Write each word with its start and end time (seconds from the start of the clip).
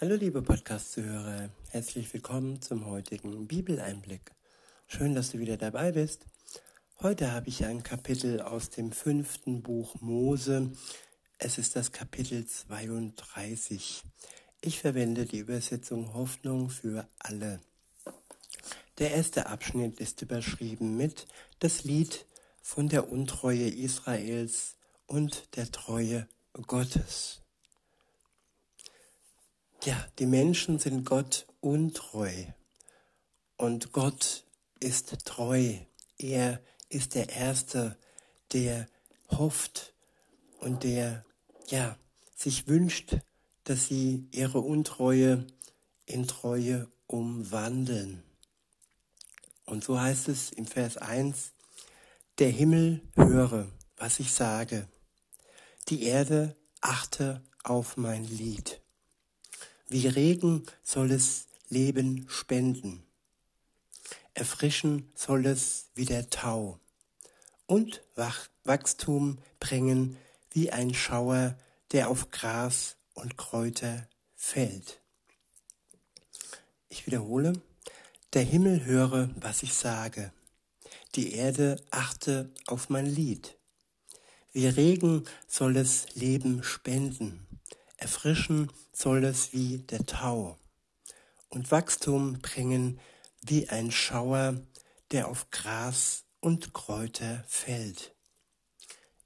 Hallo 0.00 0.14
liebe 0.14 0.40
Podcast-Zuhörer, 0.40 1.50
herzlich 1.68 2.10
willkommen 2.14 2.62
zum 2.62 2.86
heutigen 2.86 3.46
Bibeleinblick. 3.46 4.32
Schön, 4.86 5.14
dass 5.14 5.32
du 5.32 5.40
wieder 5.40 5.58
dabei 5.58 5.92
bist. 5.92 6.24
Heute 7.02 7.32
habe 7.32 7.50
ich 7.50 7.66
ein 7.66 7.82
Kapitel 7.82 8.40
aus 8.40 8.70
dem 8.70 8.92
fünften 8.92 9.60
Buch 9.60 10.00
Mose. 10.00 10.72
Es 11.36 11.58
ist 11.58 11.76
das 11.76 11.92
Kapitel 11.92 12.46
32. 12.46 14.02
Ich 14.62 14.80
verwende 14.80 15.26
die 15.26 15.40
Übersetzung 15.40 16.14
Hoffnung 16.14 16.70
für 16.70 17.06
alle. 17.18 17.60
Der 18.96 19.10
erste 19.10 19.48
Abschnitt 19.48 20.00
ist 20.00 20.22
überschrieben 20.22 20.96
mit 20.96 21.26
das 21.58 21.84
Lied 21.84 22.24
von 22.62 22.88
der 22.88 23.12
Untreue 23.12 23.68
Israels 23.68 24.76
und 25.06 25.54
der 25.56 25.70
Treue 25.70 26.26
Gottes. 26.54 27.42
Ja, 29.82 30.06
die 30.18 30.26
Menschen 30.26 30.78
sind 30.78 31.06
Gott 31.06 31.46
untreu 31.60 32.34
und 33.56 33.92
Gott 33.92 34.44
ist 34.78 35.24
treu. 35.24 35.74
Er 36.18 36.60
ist 36.90 37.14
der 37.14 37.30
Erste, 37.30 37.96
der 38.52 38.86
hofft 39.30 39.94
und 40.58 40.84
der, 40.84 41.24
ja, 41.68 41.96
sich 42.36 42.68
wünscht, 42.68 43.16
dass 43.64 43.86
sie 43.86 44.28
ihre 44.32 44.60
Untreue 44.60 45.46
in 46.04 46.26
Treue 46.28 46.86
umwandeln. 47.06 48.22
Und 49.64 49.82
so 49.82 49.98
heißt 49.98 50.28
es 50.28 50.52
im 50.52 50.66
Vers 50.66 50.98
1, 50.98 51.52
der 52.38 52.50
Himmel 52.50 53.00
höre, 53.16 53.66
was 53.96 54.20
ich 54.20 54.34
sage, 54.34 54.88
die 55.88 56.02
Erde 56.02 56.54
achte 56.82 57.42
auf 57.62 57.96
mein 57.96 58.24
Lied. 58.24 58.79
Wie 59.92 60.06
Regen 60.06 60.62
soll 60.84 61.10
es 61.10 61.48
Leben 61.68 62.24
spenden. 62.28 63.02
Erfrischen 64.34 65.10
soll 65.16 65.46
es 65.46 65.86
wie 65.96 66.04
der 66.04 66.30
Tau 66.30 66.78
und 67.66 68.00
Wachstum 68.62 69.38
bringen 69.58 70.16
wie 70.52 70.70
ein 70.70 70.94
Schauer, 70.94 71.58
der 71.90 72.08
auf 72.08 72.30
Gras 72.30 72.94
und 73.14 73.36
Kräuter 73.36 74.08
fällt. 74.36 75.00
Ich 76.88 77.06
wiederhole, 77.06 77.60
der 78.32 78.42
Himmel 78.42 78.84
höre, 78.84 79.28
was 79.40 79.64
ich 79.64 79.74
sage, 79.74 80.32
die 81.16 81.34
Erde 81.34 81.82
achte 81.90 82.48
auf 82.68 82.90
mein 82.90 83.06
Lied. 83.06 83.56
Wie 84.52 84.68
Regen 84.68 85.24
soll 85.48 85.76
es 85.76 86.14
Leben 86.14 86.62
spenden, 86.62 87.44
erfrischen 87.96 88.70
soll 89.00 89.24
es 89.24 89.54
wie 89.54 89.78
der 89.78 90.04
Tau 90.04 90.58
und 91.48 91.70
Wachstum 91.70 92.38
bringen 92.40 93.00
wie 93.40 93.66
ein 93.70 93.90
Schauer, 93.90 94.60
der 95.10 95.28
auf 95.28 95.50
Gras 95.50 96.24
und 96.40 96.74
Kräuter 96.74 97.42
fällt. 97.48 98.14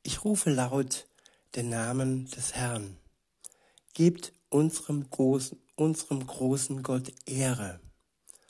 Ich 0.04 0.24
rufe 0.24 0.50
laut 0.50 1.08
den 1.56 1.70
Namen 1.70 2.30
des 2.30 2.54
Herrn. 2.54 2.98
Gebt 3.94 4.32
unserem 4.48 5.10
großen, 5.10 5.60
unserem 5.74 6.24
großen 6.24 6.84
Gott 6.84 7.12
Ehre. 7.26 7.80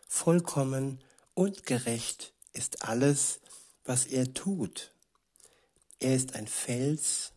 Vollkommen 0.07 1.03
und 1.33 1.65
gerecht 1.65 2.35
ist 2.53 2.85
alles, 2.85 3.41
was 3.85 4.05
er 4.05 4.35
tut. 4.35 4.93
Er 6.01 6.15
ist 6.15 6.35
ein 6.35 6.49
Fels, 6.49 7.33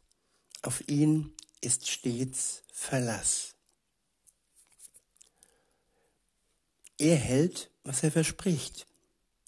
auf 0.61 0.85
ihn 0.89 1.33
ist 1.61 1.87
stets 1.87 2.63
Verlass. 2.73 3.56
Er 6.97 7.15
hält, 7.15 7.69
was 7.83 8.03
er 8.03 8.11
verspricht. 8.11 8.87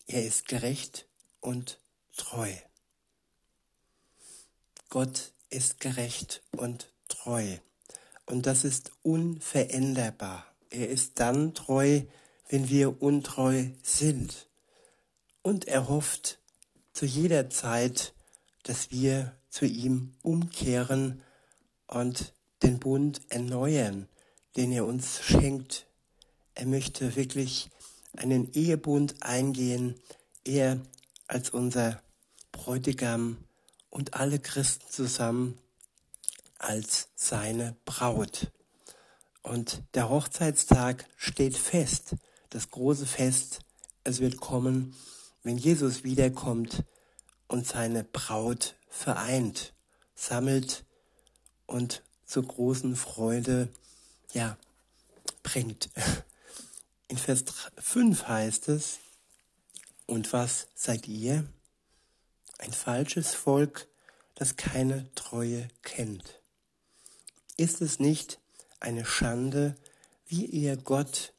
Er 0.08 0.26
ist 0.26 0.48
gerecht 0.48 1.08
und 1.40 1.80
treu. 2.16 2.52
Gott 4.90 5.34
ist 5.50 5.80
gerecht 5.80 6.42
und 6.52 6.92
treu. 7.08 7.58
Und 8.26 8.46
das 8.46 8.64
ist 8.64 8.92
unveränderbar. 9.02 10.46
Er 10.70 10.90
ist 10.90 11.20
dann 11.20 11.56
treu, 11.56 12.02
wenn 12.50 12.70
wir 12.70 13.02
untreu 13.02 13.66
sind. 13.82 14.48
Und 15.42 15.66
er 15.66 15.88
hofft 15.88 16.40
zu 16.94 17.06
jeder 17.06 17.50
Zeit, 17.50 18.14
dass 18.64 18.92
wir 18.92 19.36
zu 19.50 19.66
ihm 19.66 20.16
umkehren 20.22 21.24
und 21.88 22.34
den 22.62 22.80
Bund 22.80 23.22
erneuern, 23.30 24.08
den 24.56 24.72
er 24.72 24.86
uns 24.86 25.22
schenkt. 25.24 25.88
Er 26.60 26.66
möchte 26.66 27.16
wirklich 27.16 27.70
einen 28.18 28.52
Ehebund 28.52 29.24
eingehen, 29.24 29.96
er 30.44 30.82
als 31.26 31.52
unser 31.52 32.04
Bräutigam 32.52 33.38
und 33.90 34.16
alle 34.16 34.40
Christen 34.40 34.86
zusammen 34.90 35.58
als 36.58 37.08
seine 37.16 37.78
Braut. 37.86 38.52
Und 39.42 39.84
der 39.94 40.10
Hochzeitstag 40.10 41.06
steht 41.16 41.56
fest, 41.56 42.18
das 42.50 42.70
große 42.70 43.06
Fest, 43.06 43.62
es 44.04 44.20
wird 44.20 44.42
kommen, 44.42 44.98
wenn 45.44 45.58
Jesus 45.58 46.04
wiederkommt 46.04 46.84
und 47.48 47.68
seine 47.68 48.04
Braut 48.04 48.76
vereint, 48.90 49.74
sammelt 50.14 50.84
und 51.68 52.04
zur 52.26 52.44
großen 52.44 52.98
Freude, 52.98 53.70
ja, 54.34 54.58
bringt. 55.42 55.90
In 57.10 57.18
Vers 57.18 57.44
5 57.80 58.28
heißt 58.28 58.70
es, 58.70 59.00
und 60.06 60.32
was 60.32 60.68
seid 60.76 61.08
ihr? 61.08 61.44
Ein 62.60 62.72
falsches 62.72 63.34
Volk, 63.34 63.88
das 64.36 64.58
keine 64.58 65.12
Treue 65.16 65.68
kennt. 65.82 66.40
Ist 67.58 67.82
es 67.82 68.00
nicht 68.00 68.40
eine 68.80 69.06
Schande, 69.06 69.76
wie 70.28 70.46
ihr 70.46 70.78
Gott 70.78 71.34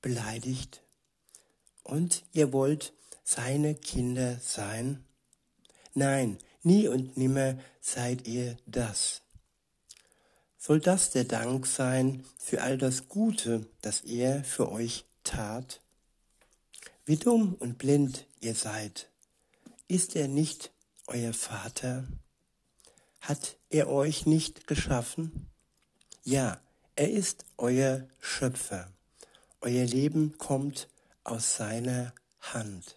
beleidigt? 0.00 0.80
Und 1.82 2.24
ihr 2.32 2.54
wollt 2.54 2.94
seine 3.22 3.74
Kinder 3.74 4.40
sein? 4.40 5.04
Nein, 5.92 6.38
nie 6.62 6.88
und 6.88 7.18
nimmer 7.18 7.58
seid 7.82 8.26
ihr 8.26 8.56
das. 8.64 9.20
Soll 10.56 10.80
das 10.80 11.10
der 11.10 11.24
Dank 11.24 11.66
sein 11.66 12.24
für 12.38 12.62
all 12.62 12.78
das 12.78 13.08
Gute, 13.08 13.66
das 13.82 14.00
er 14.00 14.44
für 14.44 14.72
euch 14.72 15.04
tat? 15.24 15.80
Wie 17.04 17.16
dumm 17.16 17.54
und 17.54 17.78
blind 17.78 18.26
ihr 18.40 18.54
seid. 18.54 19.08
Ist 19.88 20.16
er 20.16 20.28
nicht 20.28 20.70
euer 21.06 21.32
Vater? 21.32 22.06
Hat 23.20 23.56
er 23.68 23.88
euch 23.88 24.26
nicht 24.26 24.66
geschaffen? 24.66 25.50
Ja, 26.24 26.60
er 26.96 27.10
ist 27.10 27.44
euer 27.56 28.06
Schöpfer. 28.20 28.92
Euer 29.60 29.84
Leben 29.84 30.38
kommt 30.38 30.88
aus 31.24 31.56
seiner 31.56 32.14
Hand. 32.40 32.96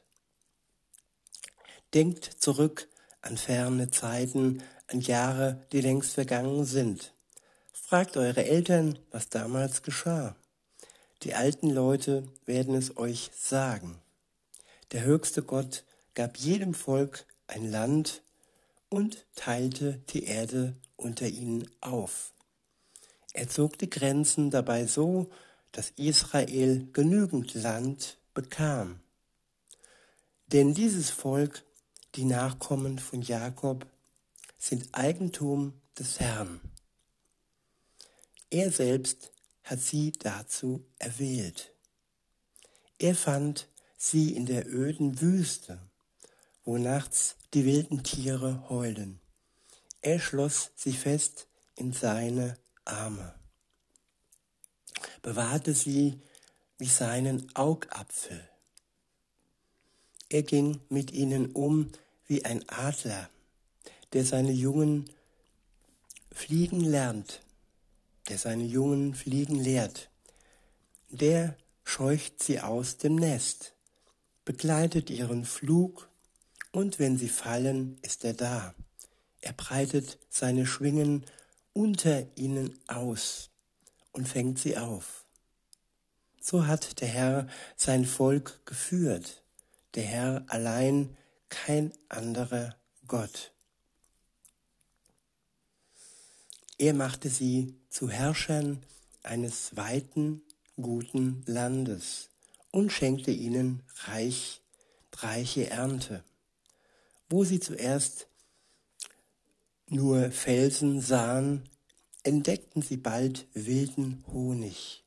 Denkt 1.93 2.25
zurück 2.25 2.87
an 3.21 3.37
ferne 3.37 3.91
Zeiten, 3.91 4.61
an 4.87 5.01
Jahre, 5.01 5.65
die 5.71 5.81
längst 5.81 6.13
vergangen 6.13 6.65
sind. 6.65 7.13
Fragt 7.71 8.17
eure 8.17 8.45
Eltern, 8.45 8.99
was 9.11 9.29
damals 9.29 9.81
geschah. 9.81 10.35
Die 11.23 11.35
alten 11.35 11.69
Leute 11.69 12.27
werden 12.45 12.75
es 12.75 12.97
euch 12.97 13.31
sagen. 13.33 14.01
Der 14.91 15.05
höchste 15.05 15.41
Gott 15.41 15.85
gab 16.15 16.37
jedem 16.37 16.73
Volk 16.73 17.25
ein 17.47 17.71
Land 17.71 18.23
und 18.89 19.25
teilte 19.35 20.01
die 20.09 20.25
Erde 20.25 20.75
unter 20.97 21.27
ihnen 21.27 21.69
auf. 21.79 22.33
Er 23.33 23.47
zog 23.47 23.77
die 23.77 23.89
Grenzen 23.89 24.51
dabei 24.51 24.85
so, 24.85 25.29
dass 25.71 25.91
Israel 25.95 26.87
genügend 26.91 27.53
Land 27.53 28.17
bekam. 28.33 28.99
Denn 30.47 30.73
dieses 30.73 31.09
Volk 31.09 31.63
die 32.15 32.25
Nachkommen 32.25 32.99
von 32.99 33.21
Jakob 33.21 33.87
sind 34.57 34.89
Eigentum 34.91 35.73
des 35.97 36.19
Herrn. 36.19 36.59
Er 38.51 38.71
selbst 38.71 39.32
hat 39.73 39.81
sie 39.81 40.11
dazu 40.11 40.85
erwählt. 40.99 41.73
Er 42.99 43.15
fand 43.15 43.67
sie 43.97 44.35
in 44.35 44.45
der 44.45 44.67
öden 44.67 45.19
Wüste, 45.19 45.79
wo 46.63 46.77
nachts 46.77 47.37
die 47.55 47.65
wilden 47.65 48.03
Tiere 48.03 48.69
heulen. 48.69 49.19
Er 50.01 50.19
schloss 50.19 50.69
sie 50.75 50.93
fest 50.93 51.47
in 51.75 51.91
seine 51.91 52.55
Arme, 52.85 53.33
bewahrte 55.23 55.73
sie 55.73 56.21
wie 56.77 56.85
seinen 56.85 57.49
Augapfel. 57.55 58.47
Er 60.29 60.43
ging 60.43 60.81
mit 60.89 61.11
ihnen 61.13 61.51
um 61.51 61.91
wie 62.27 62.45
ein 62.45 62.63
Adler, 62.69 63.27
der 64.13 64.23
seine 64.23 64.51
Jungen 64.51 65.09
fliegen 66.31 66.81
lernt, 66.81 67.41
der 68.29 68.37
seine 68.37 68.63
Jungen 68.63 69.13
fliegen 69.13 69.55
lehrt. 69.55 70.09
der 71.09 71.55
scheucht 71.83 72.41
sie 72.41 72.59
aus 72.59 72.97
dem 72.97 73.15
Nest, 73.15 73.75
begleitet 74.45 75.09
ihren 75.09 75.45
Flug, 75.45 76.09
und 76.71 76.97
wenn 76.97 77.17
sie 77.17 77.29
fallen, 77.29 77.99
ist 78.01 78.23
er 78.23 78.33
da. 78.33 78.73
Er 79.41 79.53
breitet 79.53 80.17
seine 80.29 80.65
Schwingen 80.65 81.25
unter 81.73 82.25
ihnen 82.35 82.79
aus 82.87 83.51
und 84.11 84.27
fängt 84.27 84.57
sie 84.57 84.77
auf. 84.77 85.25
So 86.41 86.65
hat 86.65 86.99
der 87.01 87.07
Herr 87.07 87.47
sein 87.75 88.05
Volk 88.05 88.65
geführt, 88.65 89.43
der 89.95 90.03
Herr 90.03 90.45
allein 90.47 91.15
kein 91.49 91.93
anderer 92.09 92.75
Gott. 93.07 93.53
Er 96.79 96.93
machte 96.93 97.29
sie 97.29 97.79
zu 97.93 98.09
Herrschern 98.09 98.81
eines 99.21 99.75
weiten, 99.75 100.41
guten 100.81 101.43
Landes 101.45 102.29
und 102.71 102.91
schenkte 102.91 103.29
ihnen 103.29 103.83
reich, 104.05 104.61
reiche 105.15 105.69
Ernte. 105.69 106.23
Wo 107.29 107.43
sie 107.43 107.59
zuerst 107.59 108.25
nur 109.89 110.31
Felsen 110.31 111.01
sahen, 111.01 111.69
entdeckten 112.23 112.81
sie 112.81 112.97
bald 112.97 113.45
wilden 113.53 114.23
Honig. 114.25 115.03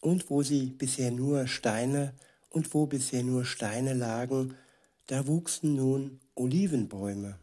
Und 0.00 0.30
wo 0.30 0.42
sie 0.42 0.66
bisher 0.66 1.12
nur 1.12 1.46
Steine 1.46 2.12
und 2.50 2.74
wo 2.74 2.86
bisher 2.86 3.22
nur 3.22 3.44
Steine 3.44 3.94
lagen, 3.94 4.56
da 5.06 5.28
wuchsen 5.28 5.76
nun 5.76 6.18
Olivenbäume. 6.34 7.38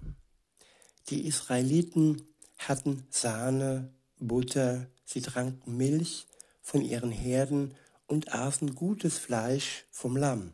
Die 1.07 1.25
Israeliten 1.25 2.21
hatten 2.57 3.07
Sahne, 3.09 3.93
Butter, 4.27 4.87
sie 5.05 5.21
tranken 5.21 5.77
Milch 5.77 6.27
von 6.61 6.81
ihren 6.81 7.11
Herden 7.11 7.75
und 8.07 8.33
aßen 8.33 8.75
gutes 8.75 9.17
Fleisch 9.17 9.85
vom 9.91 10.15
Lamm. 10.15 10.53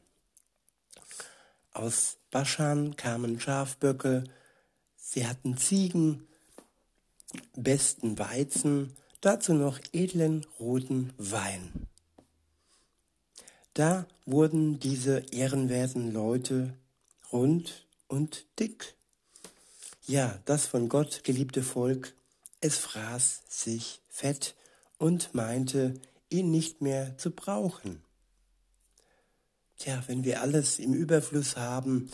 Aus 1.72 2.18
Baschan 2.32 2.96
kamen 2.96 3.40
Schafböcke, 3.40 4.24
sie 4.96 5.28
hatten 5.28 5.58
Ziegen, 5.58 6.28
besten 7.56 8.18
Weizen, 8.18 8.96
dazu 9.22 9.54
noch 9.54 9.80
edlen 9.94 10.46
roten 10.60 11.14
Wein. 11.18 11.88
Da 13.74 14.08
wurden 14.26 14.80
diese 14.80 15.20
ehrenwerten 15.32 16.12
Leute 16.12 16.74
rund 17.32 17.86
und 18.08 18.46
dick. 18.60 18.96
Ja, 20.08 20.40
das 20.46 20.66
von 20.66 20.90
Gott 20.90 21.24
geliebte 21.24 21.62
Volk, 21.62 22.16
es 22.68 22.78
fraß 22.78 23.44
sich 23.48 24.02
fett 24.10 24.56
und 24.98 25.34
meinte, 25.34 25.94
ihn 26.30 26.52
nicht 26.52 26.82
mehr 26.82 27.18
zu 27.18 27.32
brauchen. 27.32 28.04
Tja, 29.80 30.04
wenn 30.08 30.24
wir 30.24 30.42
alles 30.42 30.80
im 30.80 30.94
Überfluss 30.94 31.56
haben, 31.56 32.10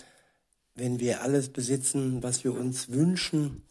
wenn 0.75 0.99
wir 0.99 1.21
alles 1.21 1.49
besitzen, 1.49 2.21
was 2.21 2.43
wir 2.43 2.53
uns 2.53 2.89
wünschen, 2.89 3.63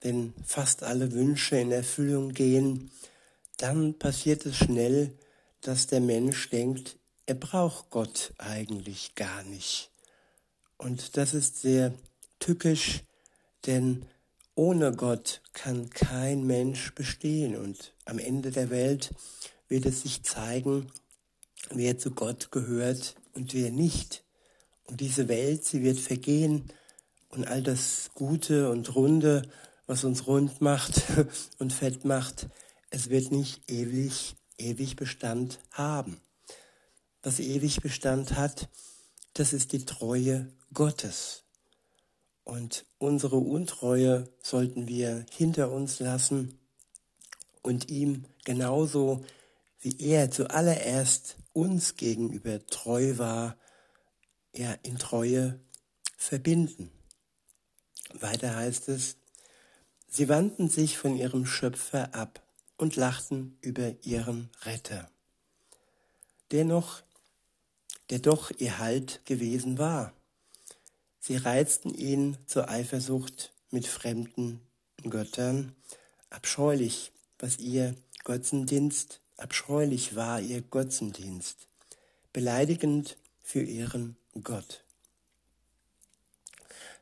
wenn 0.00 0.34
fast 0.44 0.82
alle 0.82 1.12
Wünsche 1.12 1.56
in 1.56 1.72
Erfüllung 1.72 2.32
gehen, 2.34 2.90
dann 3.56 3.98
passiert 3.98 4.44
es 4.46 4.56
schnell, 4.56 5.12
dass 5.62 5.86
der 5.86 6.00
Mensch 6.00 6.50
denkt, 6.50 6.96
er 7.26 7.34
braucht 7.34 7.90
Gott 7.90 8.32
eigentlich 8.38 9.14
gar 9.14 9.42
nicht. 9.44 9.90
Und 10.76 11.16
das 11.16 11.34
ist 11.34 11.60
sehr 11.60 11.92
tückisch, 12.38 13.02
denn 13.66 14.06
ohne 14.58 14.90
Gott 14.90 15.40
kann 15.52 15.88
kein 15.88 16.44
Mensch 16.44 16.92
bestehen 16.96 17.54
und 17.54 17.94
am 18.06 18.18
Ende 18.18 18.50
der 18.50 18.70
Welt 18.70 19.14
wird 19.68 19.86
es 19.86 20.02
sich 20.02 20.24
zeigen, 20.24 20.90
wer 21.70 21.96
zu 21.96 22.10
Gott 22.10 22.50
gehört 22.50 23.14
und 23.34 23.54
wer 23.54 23.70
nicht. 23.70 24.24
Und 24.82 25.00
diese 25.00 25.28
Welt, 25.28 25.64
sie 25.64 25.84
wird 25.84 26.00
vergehen 26.00 26.72
und 27.28 27.46
all 27.46 27.62
das 27.62 28.10
Gute 28.14 28.68
und 28.70 28.96
Runde, 28.96 29.42
was 29.86 30.02
uns 30.02 30.26
rund 30.26 30.60
macht 30.60 31.04
und 31.60 31.72
fett 31.72 32.04
macht, 32.04 32.48
es 32.90 33.10
wird 33.10 33.30
nicht 33.30 33.70
ewig, 33.70 34.34
ewig 34.58 34.96
Bestand 34.96 35.60
haben. 35.70 36.20
Was 37.22 37.38
ewig 37.38 37.80
Bestand 37.80 38.34
hat, 38.34 38.68
das 39.34 39.52
ist 39.52 39.70
die 39.70 39.84
Treue 39.84 40.52
Gottes. 40.74 41.44
Und 42.48 42.86
unsere 42.96 43.36
Untreue 43.36 44.26
sollten 44.40 44.88
wir 44.88 45.26
hinter 45.30 45.70
uns 45.70 46.00
lassen 46.00 46.58
und 47.60 47.90
ihm 47.90 48.24
genauso 48.46 49.22
wie 49.80 50.00
er 50.00 50.30
zuallererst 50.30 51.36
uns 51.52 51.96
gegenüber 51.96 52.64
treu 52.64 53.18
war, 53.18 53.58
ja 54.54 54.72
in 54.82 54.96
Treue 54.96 55.60
verbinden. 56.16 56.90
Weiter 58.14 58.56
heißt 58.56 58.88
es, 58.88 59.16
sie 60.08 60.30
wandten 60.30 60.70
sich 60.70 60.96
von 60.96 61.18
ihrem 61.18 61.44
Schöpfer 61.44 62.14
ab 62.14 62.42
und 62.78 62.96
lachten 62.96 63.58
über 63.60 63.92
ihren 64.06 64.48
Retter, 64.62 65.10
der 66.50 66.64
noch, 66.64 67.02
der 68.08 68.20
doch 68.20 68.50
ihr 68.56 68.78
Halt 68.78 69.20
gewesen 69.26 69.76
war. 69.76 70.14
Sie 71.20 71.36
reizten 71.36 71.94
ihn 71.94 72.36
zur 72.46 72.68
Eifersucht 72.68 73.52
mit 73.70 73.86
fremden 73.86 74.60
Göttern. 75.02 75.74
Abscheulich, 76.30 77.12
was 77.38 77.58
ihr 77.58 77.94
Götzendienst, 78.24 79.20
abscheulich 79.36 80.16
war 80.16 80.40
ihr 80.40 80.62
Götzendienst, 80.62 81.68
beleidigend 82.32 83.16
für 83.42 83.62
ihren 83.62 84.16
Gott. 84.42 84.84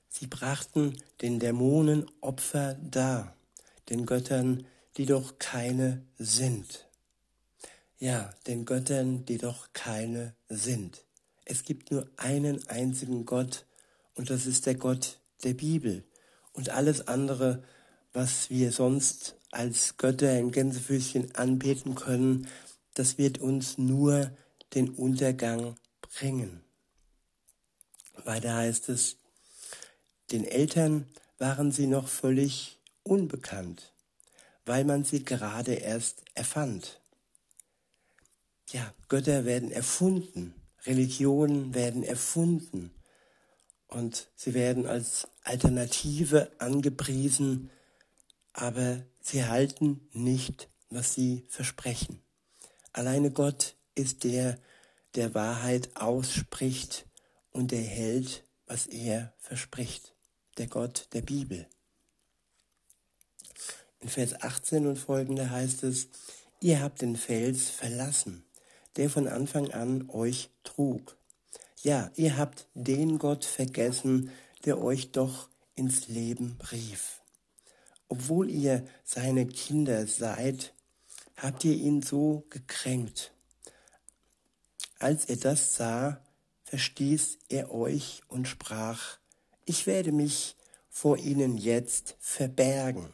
Sie 0.09 0.27
brachten 0.27 0.97
den 1.21 1.39
Dämonen 1.41 2.11
Opfer 2.23 2.75
dar, 2.75 3.37
den 3.91 4.07
Göttern, 4.07 4.67
die 4.97 5.05
doch 5.05 5.39
keine 5.39 6.03
sind. 6.19 6.87
Ja, 7.99 8.33
den 8.47 8.65
Göttern, 8.65 9.27
die 9.27 9.37
doch 9.37 9.69
keine 9.75 10.35
sind. 10.49 11.05
Es 11.45 11.65
gibt 11.65 11.91
nur 11.91 12.09
einen 12.17 12.67
einzigen 12.69 13.27
Gott, 13.27 13.66
und 14.17 14.31
das 14.31 14.47
ist 14.47 14.67
der 14.67 14.75
Gott 14.75 15.21
der 15.45 15.55
Bibel. 15.55 16.05
Und 16.53 16.71
alles 16.71 17.07
andere, 17.07 17.63
was 18.13 18.51
wir 18.51 18.73
sonst 18.73 19.37
als 19.53 19.97
Götter 19.99 20.39
in 20.39 20.51
Gänsefüßchen 20.51 21.35
anbeten 21.35 21.95
können, 21.95 22.49
das 22.95 23.19
wird 23.19 23.39
uns 23.39 23.79
nur 23.79 24.31
den 24.75 24.91
Untergang 24.91 25.77
bringen. 26.01 26.63
Weiter 28.25 28.55
heißt 28.55 28.89
es, 28.89 29.19
den 30.33 30.45
Eltern 30.45 31.07
waren 31.39 31.71
sie 31.71 31.87
noch 31.87 32.09
völlig 32.09 32.79
unbekannt, 33.03 33.93
weil 34.65 34.85
man 34.85 35.05
sie 35.05 35.23
gerade 35.23 35.75
erst 35.75 36.23
erfand. 36.35 37.01
Ja, 38.71 38.95
Götter 39.09 39.45
werden 39.45 39.71
erfunden, 39.71 40.55
Religionen 40.87 41.75
werden 41.75 42.03
erfunden, 42.03 42.91
und 43.89 44.29
sie 44.35 44.55
werden 44.55 44.87
als 44.87 45.29
Alternative 45.45 46.51
angepriesen, 46.59 47.71
aber 48.53 49.03
sie 49.21 49.45
halten 49.45 50.09
nicht, 50.13 50.69
was 50.91 51.15
sie 51.15 51.45
versprechen. 51.49 52.23
Alleine 52.93 53.31
Gott 53.31 53.77
ist 53.95 54.25
der, 54.25 54.59
der 55.15 55.35
Wahrheit 55.35 55.97
ausspricht 55.97 57.07
und 57.51 57.71
der 57.71 57.83
hält, 57.83 58.45
was 58.67 58.87
er 58.87 59.35
verspricht, 59.39 60.15
der 60.59 60.67
Gott 60.67 61.09
der 61.13 61.23
Bibel. 61.23 61.67
In 64.01 64.09
Vers 64.09 64.41
18 64.41 64.87
und 64.87 64.99
folgende 64.99 65.51
heißt 65.51 65.83
es, 65.85 66.09
ihr 66.61 66.81
habt 66.81 67.03
den 67.03 67.17
Fels 67.17 67.71
verlassen, 67.71 68.45
der 68.97 69.11
von 69.11 69.27
Anfang 69.27 69.71
an 69.73 70.09
euch 70.11 70.51
trug 70.65 71.16
ja, 71.87 72.11
ihr 72.17 72.37
habt 72.37 72.67
den 72.75 73.17
Gott 73.17 73.45
vergessen, 73.45 74.33
der 74.65 74.83
euch 74.83 75.13
doch 75.13 75.49
ins 75.77 76.09
Leben 76.09 76.59
rief. 76.73 77.23
Obwohl 78.09 78.51
ihr 78.51 78.85
seine 79.05 79.47
Kinder 79.47 80.05
seid, 80.09 80.75
habt 81.37 81.65
ihr 81.65 81.75
ihn 81.75 82.03
so 82.03 82.45
gekränkt. 82.51 83.33
Als 84.99 85.27
er 85.27 85.37
das 85.37 85.77
sah, 85.77 86.21
verstieß 86.65 87.39
er 87.51 87.73
euch 87.73 88.23
und 88.27 88.49
sprach, 88.49 89.19
ich 89.65 89.87
werde 89.87 90.11
mich 90.11 90.57
vor 90.89 91.19
ihnen 91.19 91.57
jetzt 91.57 92.17
verbergen 92.19 93.13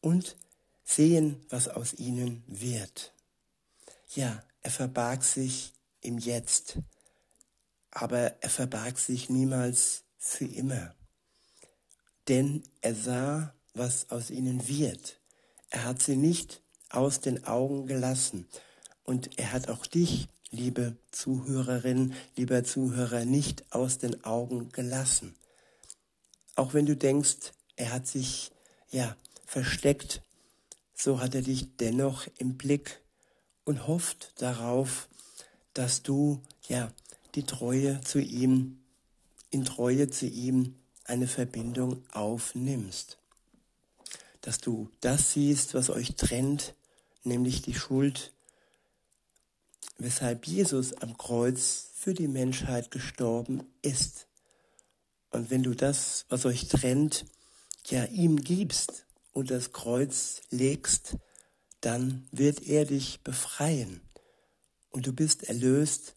und 0.00 0.36
sehen, 0.84 1.44
was 1.48 1.66
aus 1.66 1.92
ihnen 1.94 2.44
wird. 2.46 3.12
Ja, 4.14 4.44
er 4.62 4.70
verbarg 4.70 5.24
sich 5.24 5.72
im 6.02 6.18
Jetzt 6.18 6.78
aber 7.96 8.42
er 8.42 8.50
verbarg 8.50 8.98
sich 8.98 9.30
niemals 9.30 10.04
für 10.18 10.44
immer. 10.44 10.94
Denn 12.28 12.62
er 12.82 12.94
sah, 12.94 13.54
was 13.72 14.10
aus 14.10 14.30
ihnen 14.30 14.68
wird. 14.68 15.18
Er 15.70 15.84
hat 15.84 16.02
sie 16.02 16.16
nicht 16.16 16.60
aus 16.90 17.20
den 17.20 17.46
Augen 17.46 17.86
gelassen. 17.86 18.48
Und 19.02 19.38
er 19.38 19.52
hat 19.52 19.70
auch 19.70 19.86
dich, 19.86 20.28
liebe 20.50 20.98
Zuhörerin, 21.10 22.12
lieber 22.36 22.64
Zuhörer, 22.64 23.24
nicht 23.24 23.72
aus 23.72 23.96
den 23.96 24.24
Augen 24.24 24.68
gelassen. 24.72 25.34
Auch 26.54 26.74
wenn 26.74 26.84
du 26.84 26.96
denkst, 26.96 27.52
er 27.76 27.94
hat 27.94 28.06
sich 28.06 28.50
ja 28.90 29.16
versteckt, 29.46 30.20
so 30.94 31.20
hat 31.20 31.34
er 31.34 31.42
dich 31.42 31.78
dennoch 31.78 32.26
im 32.36 32.58
Blick 32.58 33.00
und 33.64 33.86
hofft 33.86 34.34
darauf, 34.42 35.08
dass 35.72 36.02
du 36.02 36.42
ja 36.68 36.92
die 37.36 37.44
Treue 37.44 38.00
zu 38.00 38.18
ihm, 38.18 38.82
in 39.50 39.64
Treue 39.64 40.08
zu 40.10 40.26
ihm 40.26 40.74
eine 41.04 41.28
Verbindung 41.28 42.02
aufnimmst. 42.12 43.18
Dass 44.40 44.58
du 44.58 44.90
das 45.00 45.32
siehst, 45.32 45.74
was 45.74 45.90
euch 45.90 46.16
trennt, 46.16 46.74
nämlich 47.24 47.62
die 47.62 47.74
Schuld, 47.74 48.32
weshalb 49.98 50.46
Jesus 50.46 50.94
am 50.94 51.16
Kreuz 51.16 51.90
für 51.94 52.14
die 52.14 52.28
Menschheit 52.28 52.90
gestorben 52.90 53.64
ist. 53.82 54.26
Und 55.30 55.50
wenn 55.50 55.62
du 55.62 55.74
das, 55.74 56.24
was 56.28 56.46
euch 56.46 56.68
trennt, 56.68 57.26
ja 57.86 58.04
ihm 58.06 58.36
gibst 58.36 59.06
und 59.32 59.50
das 59.50 59.72
Kreuz 59.72 60.40
legst, 60.50 61.16
dann 61.80 62.26
wird 62.32 62.62
er 62.62 62.84
dich 62.84 63.20
befreien 63.22 64.00
und 64.90 65.06
du 65.06 65.12
bist 65.12 65.44
erlöst 65.44 66.15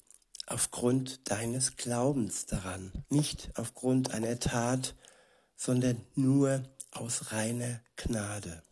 aufgrund 0.50 1.30
deines 1.30 1.78
Glaubens 1.78 2.46
daran, 2.48 2.92
nicht 3.10 3.52
aufgrund 3.56 4.12
einer 4.12 4.40
Tat, 4.40 4.96
sondern 5.56 6.02
nur 6.16 6.64
aus 6.92 7.32
reiner 7.32 7.82
Gnade. 7.96 8.64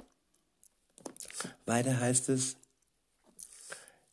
Weiter 1.65 1.99
heißt 1.99 2.29
es, 2.29 2.57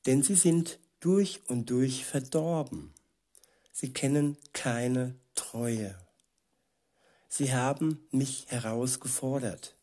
denn 0.07 0.23
sie 0.23 0.35
sind 0.35 0.79
durch 1.01 1.41
und 1.49 1.71
durch 1.71 2.05
verdorben. 2.05 2.93
Sie 3.73 3.93
kennen 3.93 4.37
keine 4.53 5.15
Treue. 5.35 5.99
Sie 7.29 7.53
haben 7.53 8.07
mich 8.11 8.47
herausgefordert 8.49 9.77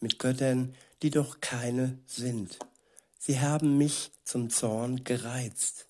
mit 0.00 0.18
Göttern, 0.18 0.74
die 1.02 1.10
doch 1.10 1.40
keine 1.40 1.98
sind. 2.06 2.58
Sie 3.18 3.40
haben 3.40 3.78
mich 3.78 4.10
zum 4.24 4.50
Zorn 4.50 5.04
gereizt 5.04 5.87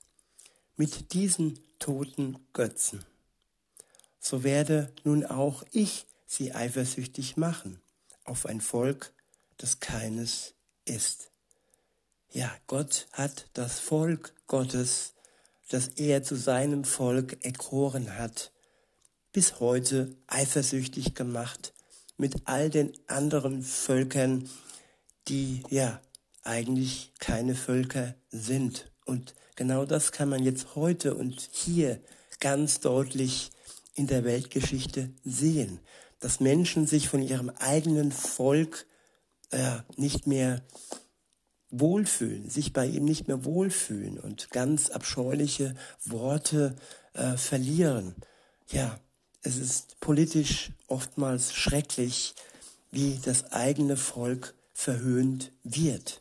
mit 0.78 1.12
diesen 1.12 1.58
toten 1.78 2.38
Götzen. 2.54 3.04
So 4.20 4.44
werde 4.44 4.90
nun 5.04 5.26
auch 5.26 5.64
ich 5.73 6.06
sie 6.25 6.54
eifersüchtig 6.54 7.37
machen 7.37 7.80
auf 8.25 8.47
ein 8.47 8.61
Volk, 8.61 9.12
das 9.56 9.80
keines 9.80 10.54
ist. 10.85 11.30
Ja, 12.30 12.54
Gott 12.66 13.06
hat 13.12 13.49
das 13.54 13.80
Volk 13.80 14.35
Gottes, 14.47 15.14
das 15.68 15.88
er 15.97 16.23
zu 16.23 16.37
seinem 16.37 16.85
Volk 16.85 17.44
erkoren 17.44 18.16
hat, 18.16 18.52
bis 19.32 19.61
heute 19.61 20.14
eifersüchtig 20.26 21.14
gemacht 21.14 21.75
mit 22.16 22.42
all 22.44 22.70
den 22.70 22.92
anderen 23.06 23.62
Völkern, 23.62 24.49
die 25.26 25.62
ja 25.70 26.00
eigentlich 26.42 27.12
keine 27.18 27.54
Völker 27.54 28.14
sind. 28.30 28.90
Und 29.04 29.35
genau 29.59 29.85
das 29.85 30.12
kann 30.12 30.29
man 30.29 30.45
jetzt 30.45 30.77
heute 30.77 31.15
und 31.17 31.49
hier 31.53 32.00
ganz 32.38 32.79
deutlich 32.79 33.50
in 33.95 34.07
der 34.07 34.23
Weltgeschichte 34.23 35.11
sehen, 35.25 35.81
dass 36.21 36.38
Menschen 36.38 36.87
sich 36.87 37.09
von 37.09 37.21
ihrem 37.21 37.50
eigenen 37.50 38.12
Volk 38.12 38.87
äh, 39.50 39.79
nicht 39.97 40.29
mehr 40.29 40.62
wohlfühlen, 41.71 42.49
sich 42.49 42.73
bei 42.73 42.87
ihm 42.87 43.05
nicht 43.05 43.27
mehr 43.27 43.45
wohlfühlen 43.45 44.21
und 44.21 44.50
ganz 44.50 44.91
abscheuliche 44.91 45.75
Worte 46.05 46.77
äh, 47.15 47.37
verlieren. 47.37 48.15
Ja, 48.69 49.00
es 49.43 49.57
ist 49.57 49.99
politisch 49.99 50.71
oftmals 50.87 51.53
schrecklich, 51.53 52.37
wie 52.93 53.19
das 53.25 53.50
eigene 53.50 53.97
Volk 53.97 54.55
verhöhnt 54.73 55.50
wird. 55.65 56.21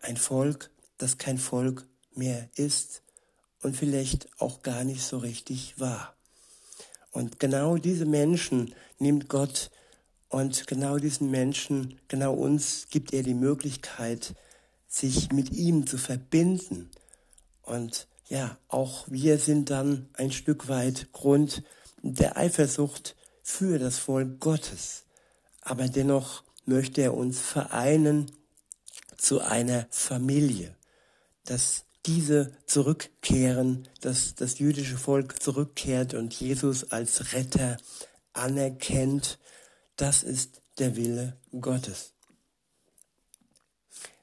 Ein 0.00 0.16
Volk, 0.16 0.70
das 0.96 1.18
kein 1.18 1.36
Volk 1.36 1.86
mehr 2.20 2.50
ist 2.54 3.02
und 3.62 3.76
vielleicht 3.76 4.28
auch 4.38 4.62
gar 4.62 4.84
nicht 4.84 5.02
so 5.02 5.18
richtig 5.18 5.80
war. 5.80 6.14
Und 7.10 7.40
genau 7.40 7.76
diese 7.76 8.04
Menschen 8.04 8.74
nimmt 8.98 9.28
Gott 9.28 9.70
und 10.28 10.66
genau 10.66 10.98
diesen 10.98 11.30
Menschen, 11.30 11.98
genau 12.06 12.34
uns 12.34 12.86
gibt 12.90 13.12
er 13.12 13.22
die 13.22 13.34
Möglichkeit, 13.34 14.34
sich 14.86 15.32
mit 15.32 15.50
ihm 15.50 15.86
zu 15.86 15.98
verbinden. 15.98 16.90
Und 17.62 18.06
ja, 18.28 18.56
auch 18.68 19.06
wir 19.08 19.38
sind 19.38 19.70
dann 19.70 20.08
ein 20.12 20.30
Stück 20.30 20.68
weit 20.68 21.12
Grund 21.12 21.64
der 22.02 22.36
Eifersucht 22.36 23.16
für 23.42 23.78
das 23.78 23.98
Volk 23.98 24.38
Gottes. 24.40 25.04
Aber 25.62 25.88
dennoch 25.88 26.44
möchte 26.64 27.02
er 27.02 27.14
uns 27.14 27.40
vereinen 27.40 28.30
zu 29.16 29.40
einer 29.40 29.86
Familie, 29.90 30.76
dass 31.44 31.84
diese 32.06 32.52
zurückkehren, 32.66 33.88
dass 34.00 34.34
das 34.34 34.58
jüdische 34.58 34.96
Volk 34.96 35.42
zurückkehrt 35.42 36.14
und 36.14 36.32
Jesus 36.34 36.90
als 36.92 37.32
Retter 37.32 37.76
anerkennt. 38.32 39.38
Das 39.96 40.22
ist 40.22 40.62
der 40.78 40.96
Wille 40.96 41.36
Gottes. 41.60 42.14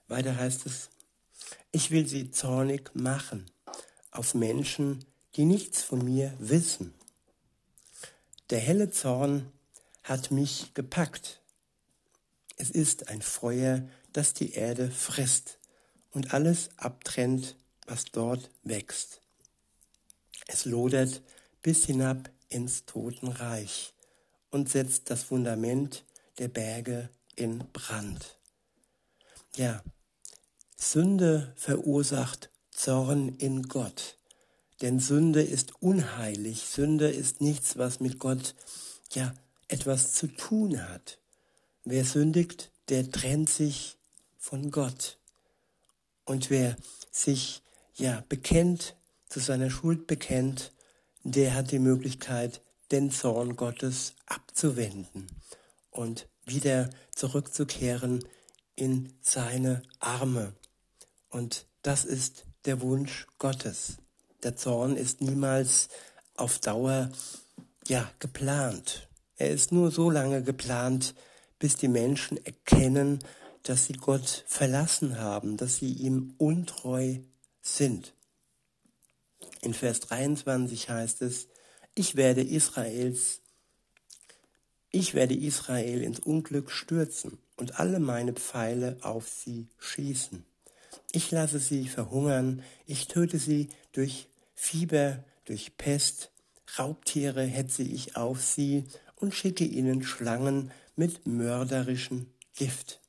Weiter 0.08 0.36
heißt 0.36 0.66
es, 0.66 0.90
ich 1.72 1.92
will 1.92 2.08
sie 2.08 2.32
zornig 2.32 2.92
machen 2.96 3.52
auf 4.12 4.34
Menschen, 4.34 5.06
die 5.36 5.46
nichts 5.46 5.84
von 5.84 6.04
mir 6.04 6.34
wissen. 6.40 6.94
Der 8.50 8.60
helle 8.60 8.90
Zorn 8.90 9.52
hat 10.04 10.32
mich 10.32 10.74
gepackt. 10.74 11.42
Es 12.56 12.72
ist 12.72 13.10
ein 13.10 13.22
Feuer, 13.22 13.88
das 14.14 14.34
die 14.34 14.54
Erde 14.54 14.90
frisst 14.90 15.60
und 16.12 16.34
alles 16.34 16.70
abtrennt, 16.78 17.56
was 17.88 18.06
dort 18.06 18.50
wächst. 18.64 19.22
Es 20.48 20.66
lodert 20.66 21.22
bis 21.62 21.86
hinab 21.86 22.30
ins 22.50 22.86
Totenreich 22.86 23.94
und 24.52 24.70
setzt 24.70 25.10
das 25.10 25.24
Fundament 25.24 26.06
der 26.38 26.48
Berge 26.48 27.10
in 27.36 27.60
Brand. 27.74 28.38
Ja, 29.56 29.84
Sünde 30.76 31.54
verursacht 31.56 32.52
Zorn 32.72 33.36
in 33.38 33.64
Gott. 33.64 34.18
Denn 34.82 35.00
Sünde 35.00 35.42
ist 35.42 35.82
unheilig. 35.82 36.62
Sünde 36.62 37.10
ist 37.10 37.42
nichts, 37.42 37.78
was 37.78 38.00
mit 38.00 38.20
Gott 38.20 38.54
ja 39.14 39.34
etwas 39.68 40.14
zu 40.14 40.28
tun 40.28 40.88
hat. 40.88 41.18
Wer 41.84 42.06
sündigt, 42.06 42.70
der 42.90 43.12
trennt 43.12 43.50
sich 43.50 43.98
von 44.38 44.70
Gott. 44.70 45.18
Und 46.26 46.50
wer 46.50 46.78
sich 47.12 47.64
ja 47.98 48.24
bekennt, 48.30 48.96
zu 49.28 49.40
seiner 49.40 49.70
Schuld 49.70 50.08
bekennt, 50.08 50.72
der 51.24 51.54
hat 51.54 51.72
die 51.72 51.80
Möglichkeit, 51.80 52.62
den 52.92 53.12
Zorn 53.12 53.56
Gottes 53.56 54.14
abzuwenden 54.26 55.28
und 55.92 56.28
wieder 56.46 56.90
zurückzukehren 57.14 58.24
in 58.76 59.14
seine 59.22 59.82
Arme. 60.00 60.54
Und 61.30 61.66
das 61.82 62.06
ist 62.06 62.46
der 62.66 62.82
Wunsch 62.82 63.28
Gottes. 63.40 63.98
Der 64.44 64.56
Zorn 64.56 64.96
ist 64.96 65.20
niemals 65.20 65.90
auf 66.36 66.60
Dauer 66.60 67.12
ja 67.88 68.10
geplant. 68.20 69.10
Er 69.36 69.50
ist 69.50 69.72
nur 69.72 69.92
so 69.92 70.10
lange 70.10 70.44
geplant, 70.44 71.16
bis 71.60 71.76
die 71.76 71.88
Menschen 71.88 72.38
erkennen, 72.46 73.20
dass 73.64 73.86
sie 73.86 73.94
Gott 73.94 74.46
verlassen 74.48 75.20
haben, 75.20 75.58
dass 75.58 75.78
sie 75.78 75.92
ihm 75.92 76.36
untreu 76.38 77.18
sind. 77.76 78.14
In 79.62 79.74
Vers 79.74 80.00
23 80.02 80.90
heißt 80.90 81.22
es, 81.22 81.48
ich 81.96 82.16
werde 82.16 82.42
Israels, 82.42 83.42
ich 84.92 85.14
werde 85.14 85.36
Israel 85.36 86.04
ins 86.04 86.20
Unglück 86.20 86.72
stürzen 86.72 87.40
und 87.56 87.80
alle 87.80 88.00
meine 88.00 88.34
Pfeile 88.34 88.98
auf 89.02 89.28
sie 89.28 89.68
schießen. 89.80 90.46
Ich 91.12 91.32
lasse 91.32 91.60
sie 91.60 91.88
verhungern, 91.88 92.64
ich 92.86 93.08
töte 93.08 93.40
sie 93.40 93.70
durch 93.92 94.28
Fieber, 94.56 95.24
durch 95.46 95.78
Pest, 95.78 96.32
Raubtiere 96.78 97.44
hetze 97.44 97.84
ich 97.84 98.16
auf 98.16 98.42
sie 98.42 98.86
und 99.16 99.34
schicke 99.34 99.64
ihnen 99.64 100.04
Schlangen 100.04 100.72
mit 100.96 101.26
mörderischem 101.26 102.28
Gift. 102.56 103.00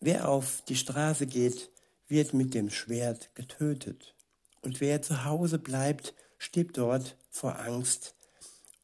Wer 0.00 0.28
auf 0.28 0.62
die 0.68 0.76
Straße 0.76 1.26
geht, 1.26 1.70
wird 2.08 2.34
mit 2.34 2.54
dem 2.54 2.70
Schwert 2.70 3.34
getötet. 3.34 4.14
Und 4.62 4.80
wer 4.80 5.02
zu 5.02 5.24
Hause 5.24 5.58
bleibt, 5.58 6.14
stirbt 6.38 6.78
dort 6.78 7.16
vor 7.30 7.58
Angst, 7.58 8.14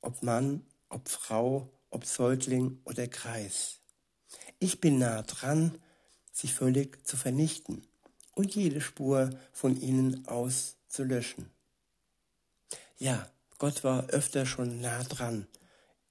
ob 0.01 0.23
Mann, 0.23 0.65
ob 0.89 1.09
Frau, 1.09 1.71
ob 1.91 2.05
Säugling 2.05 2.81
oder 2.85 3.07
Kreis. 3.07 3.81
Ich 4.59 4.81
bin 4.81 4.99
nah 4.99 5.23
dran, 5.23 5.79
sie 6.33 6.49
völlig 6.49 7.07
zu 7.07 7.17
vernichten 7.17 7.87
und 8.35 8.55
jede 8.55 8.81
Spur 8.81 9.31
von 9.53 9.81
ihnen 9.81 10.27
auszulöschen. 10.27 11.51
Ja, 12.99 13.29
Gott 13.59 13.85
war 13.85 14.09
öfter 14.09 14.47
schon 14.47 14.81
nah 14.81 15.03
dran. 15.05 15.47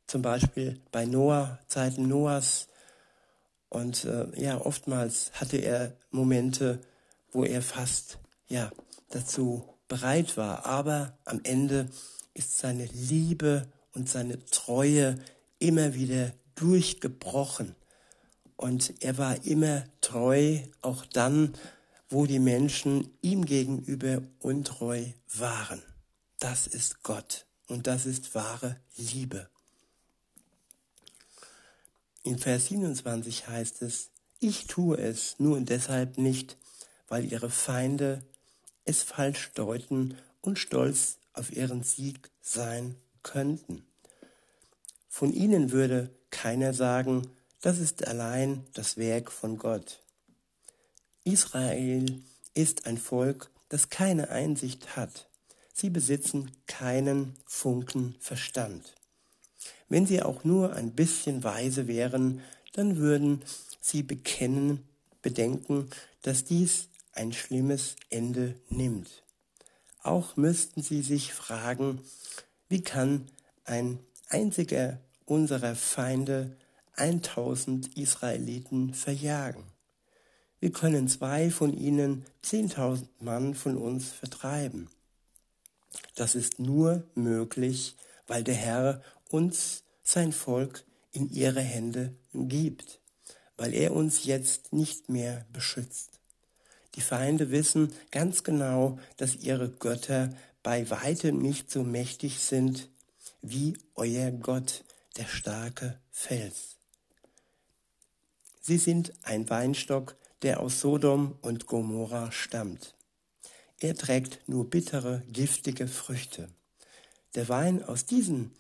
Zum 0.08 0.22
Beispiel 0.22 0.82
bei 0.92 1.06
Noah, 1.06 1.60
Zeiten 1.68 2.08
Noahs. 2.08 2.68
Und 3.70 4.06
äh, 4.06 4.28
ja, 4.36 4.60
oftmals 4.60 5.32
hatte 5.34 5.58
er 5.58 5.96
Momente, 6.12 6.82
wo 7.32 7.44
er 7.44 7.62
fast 7.62 8.20
ja 8.48 8.72
dazu 9.10 9.64
bereit 9.88 10.38
war. 10.38 10.66
Aber 10.66 11.18
am 11.26 11.42
Ende 11.44 11.90
ist 12.34 12.58
seine 12.58 12.86
Liebe 12.86 13.68
und 13.94 14.10
seine 14.10 14.44
Treue 14.46 15.18
immer 15.60 15.94
wieder 15.94 16.34
durchgebrochen. 16.56 17.76
Und 18.56 18.94
er 19.04 19.18
war 19.18 19.44
immer 19.46 19.86
treu, 20.02 20.60
auch 20.82 21.06
dann, 21.06 21.54
wo 22.10 22.26
die 22.26 22.40
Menschen 22.40 23.10
ihm 23.22 23.46
gegenüber 23.46 24.22
untreu 24.40 25.06
waren. 25.34 25.82
Das 26.40 26.68
ist 26.68 27.04
Gott 27.04 27.46
und 27.68 27.88
das 27.88 28.06
ist 28.06 28.36
wahre 28.36 28.78
Liebe. 28.98 29.50
In 32.24 32.38
Vers 32.38 32.68
27 32.68 33.48
heißt 33.48 33.82
es, 33.82 34.12
ich 34.40 34.68
tue 34.68 34.98
es 34.98 35.36
nur 35.40 35.60
deshalb 35.62 36.18
nicht, 36.18 36.58
weil 37.12 37.30
ihre 37.30 37.50
Feinde 37.50 38.24
es 38.86 39.04
falsch 39.04 39.52
deuten 39.54 40.18
und 40.40 40.58
stolz 40.58 41.18
auf 41.34 41.52
ihren 41.52 41.84
Sieg 41.84 42.32
sein 42.40 42.96
könnten. 43.22 43.86
Von 45.10 45.34
ihnen 45.34 45.74
würde 45.74 46.10
keiner 46.30 46.74
sagen, 46.74 47.28
das 47.60 47.80
ist 47.80 48.08
allein 48.08 48.66
das 48.74 48.96
Werk 48.96 49.30
von 49.30 49.58
Gott. 49.58 50.02
Israel 51.26 52.24
ist 52.54 52.86
ein 52.86 52.98
Volk, 52.98 53.52
das 53.68 53.90
keine 53.90 54.30
Einsicht 54.30 54.96
hat. 54.96 55.30
Sie 55.74 55.90
besitzen 55.90 56.50
keinen 56.66 57.36
Funken 57.46 58.16
Verstand. 58.22 58.96
Wenn 59.90 60.06
sie 60.06 60.22
auch 60.22 60.46
nur 60.46 60.76
ein 60.76 60.94
bisschen 60.94 61.44
weise 61.44 61.90
wären, 61.90 62.40
dann 62.72 62.96
würden 62.96 63.44
sie 63.82 64.02
bekennen, 64.02 64.88
bedenken, 65.22 65.90
dass 66.22 66.46
dies 66.46 66.88
ein 67.14 67.34
schlimmes 67.34 67.96
Ende 68.10 68.56
nimmt. 68.70 69.24
Auch 70.04 70.36
müssten 70.36 70.82
sie 70.82 71.02
sich 71.02 71.34
fragen, 71.34 72.02
wie 72.70 72.82
kann 72.82 73.28
ein 73.66 74.00
einziger 74.30 75.00
unserer 75.26 75.76
Feinde 75.76 76.58
1000 76.96 77.98
Israeliten 77.98 78.94
verjagen? 78.94 79.64
Wir 80.60 80.72
können 80.72 81.08
zwei 81.08 81.50
von 81.50 81.74
ihnen 81.74 82.26
10.000 82.44 83.08
Mann 83.20 83.56
von 83.56 83.78
uns 83.78 84.12
vertreiben. 84.12 84.90
Das 86.16 86.36
ist 86.36 86.60
nur 86.60 87.04
möglich, 87.16 87.96
weil 88.28 88.44
der 88.44 88.56
Herr 88.56 89.02
uns 89.30 89.84
sein 90.04 90.32
Volk 90.32 90.86
in 91.12 91.30
ihre 91.30 91.62
Hände 91.62 92.16
gibt, 92.34 93.02
weil 93.58 93.74
er 93.74 93.94
uns 93.94 94.24
jetzt 94.24 94.72
nicht 94.72 95.10
mehr 95.10 95.46
beschützt. 95.52 96.11
Die 96.96 97.02
Feinde 97.02 97.52
wissen 97.52 97.94
ganz 98.12 98.44
genau, 98.44 99.00
dass 99.18 99.38
ihre 99.38 99.70
Götter 99.70 100.36
bei 100.64 100.90
weitem 100.90 101.40
nicht 101.40 101.72
so 101.72 101.84
mächtig 101.84 102.40
sind 102.40 102.90
wie 103.42 103.78
euer 103.96 104.32
Gott, 104.32 104.84
der 105.18 105.26
starke 105.26 106.00
Fels. 106.12 106.78
Sie 108.62 108.78
sind 108.78 109.14
ein 109.24 109.50
Weinstock, 109.50 110.16
der 110.44 110.60
aus 110.60 110.80
Sodom 110.80 111.38
und 111.42 111.66
Gomorra 111.66 112.32
stammt. 112.32 112.96
Er 113.80 113.96
trägt 113.96 114.48
nur 114.48 114.70
bittere, 114.70 115.24
giftige 115.32 115.88
Früchte. 115.88 116.50
Der 117.34 117.50
Wein 117.50 117.84
aus 117.84 118.06
diesen 118.06 118.54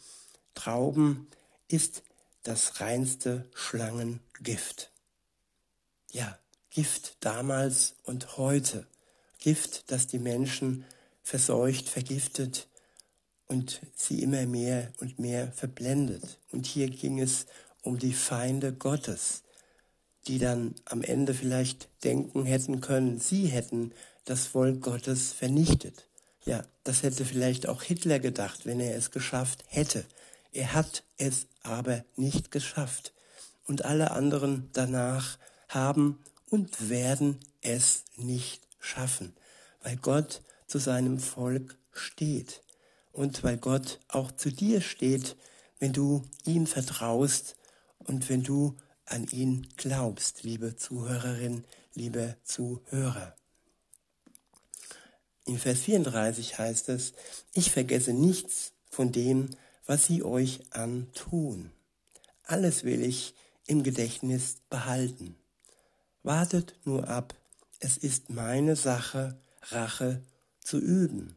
Trauben 0.55 1.27
ist 1.67 2.03
das 2.43 2.79
reinste 2.81 3.47
Schlangengift. 3.53 4.91
Ja, 6.11 6.39
Gift 6.71 7.17
damals 7.19 7.95
und 8.03 8.37
heute. 8.37 8.87
Gift, 9.39 9.91
das 9.91 10.07
die 10.07 10.19
Menschen 10.19 10.85
verseucht, 11.21 11.89
vergiftet 11.89 12.67
und 13.47 13.81
sie 13.93 14.23
immer 14.23 14.45
mehr 14.45 14.93
und 15.01 15.19
mehr 15.19 15.51
verblendet. 15.51 16.39
Und 16.51 16.65
hier 16.65 16.89
ging 16.89 17.19
es 17.19 17.45
um 17.81 17.99
die 17.99 18.13
Feinde 18.13 18.71
Gottes, 18.71 19.43
die 20.27 20.39
dann 20.39 20.75
am 20.85 21.01
Ende 21.01 21.33
vielleicht 21.33 21.89
denken 22.05 22.45
hätten 22.45 22.79
können, 22.79 23.19
sie 23.19 23.47
hätten 23.47 23.91
das 24.23 24.47
Volk 24.47 24.81
Gottes 24.81 25.33
vernichtet. 25.33 26.07
Ja, 26.45 26.63
das 26.85 27.03
hätte 27.03 27.25
vielleicht 27.25 27.67
auch 27.67 27.83
Hitler 27.83 28.19
gedacht, 28.19 28.65
wenn 28.65 28.79
er 28.79 28.95
es 28.95 29.11
geschafft 29.11 29.65
hätte. 29.67 30.05
Er 30.53 30.73
hat 30.73 31.03
es 31.17 31.47
aber 31.63 32.05
nicht 32.15 32.49
geschafft. 32.49 33.13
Und 33.65 33.83
alle 33.83 34.11
anderen 34.11 34.69
danach 34.73 35.37
haben 35.67 36.19
und 36.51 36.89
werden 36.89 37.39
es 37.61 38.03
nicht 38.17 38.67
schaffen, 38.79 39.33
weil 39.81 39.95
Gott 39.95 40.41
zu 40.67 40.79
seinem 40.79 41.17
Volk 41.17 41.77
steht 41.93 42.61
und 43.13 43.43
weil 43.43 43.57
Gott 43.57 43.99
auch 44.09 44.31
zu 44.31 44.51
dir 44.51 44.81
steht, 44.81 45.37
wenn 45.79 45.93
du 45.93 46.23
ihm 46.45 46.67
vertraust 46.67 47.55
und 47.99 48.29
wenn 48.29 48.43
du 48.43 48.77
an 49.05 49.27
ihn 49.27 49.67
glaubst, 49.77 50.43
liebe 50.43 50.75
Zuhörerin, 50.75 51.63
liebe 51.93 52.35
Zuhörer. 52.43 53.35
In 55.45 55.57
Vers 55.57 55.79
34 55.79 56.59
heißt 56.59 56.89
es, 56.89 57.13
ich 57.53 57.71
vergesse 57.71 58.13
nichts 58.13 58.73
von 58.89 59.13
dem, 59.13 59.49
was 59.85 60.05
sie 60.05 60.21
euch 60.21 60.59
antun. 60.71 61.71
Alles 62.43 62.83
will 62.83 63.03
ich 63.03 63.35
im 63.67 63.83
Gedächtnis 63.83 64.57
behalten. 64.69 65.37
Wartet 66.23 66.75
nur 66.85 67.07
ab, 67.07 67.33
es 67.79 67.97
ist 67.97 68.29
meine 68.29 68.75
Sache, 68.75 69.39
Rache 69.63 70.23
zu 70.59 70.77
üben. 70.77 71.35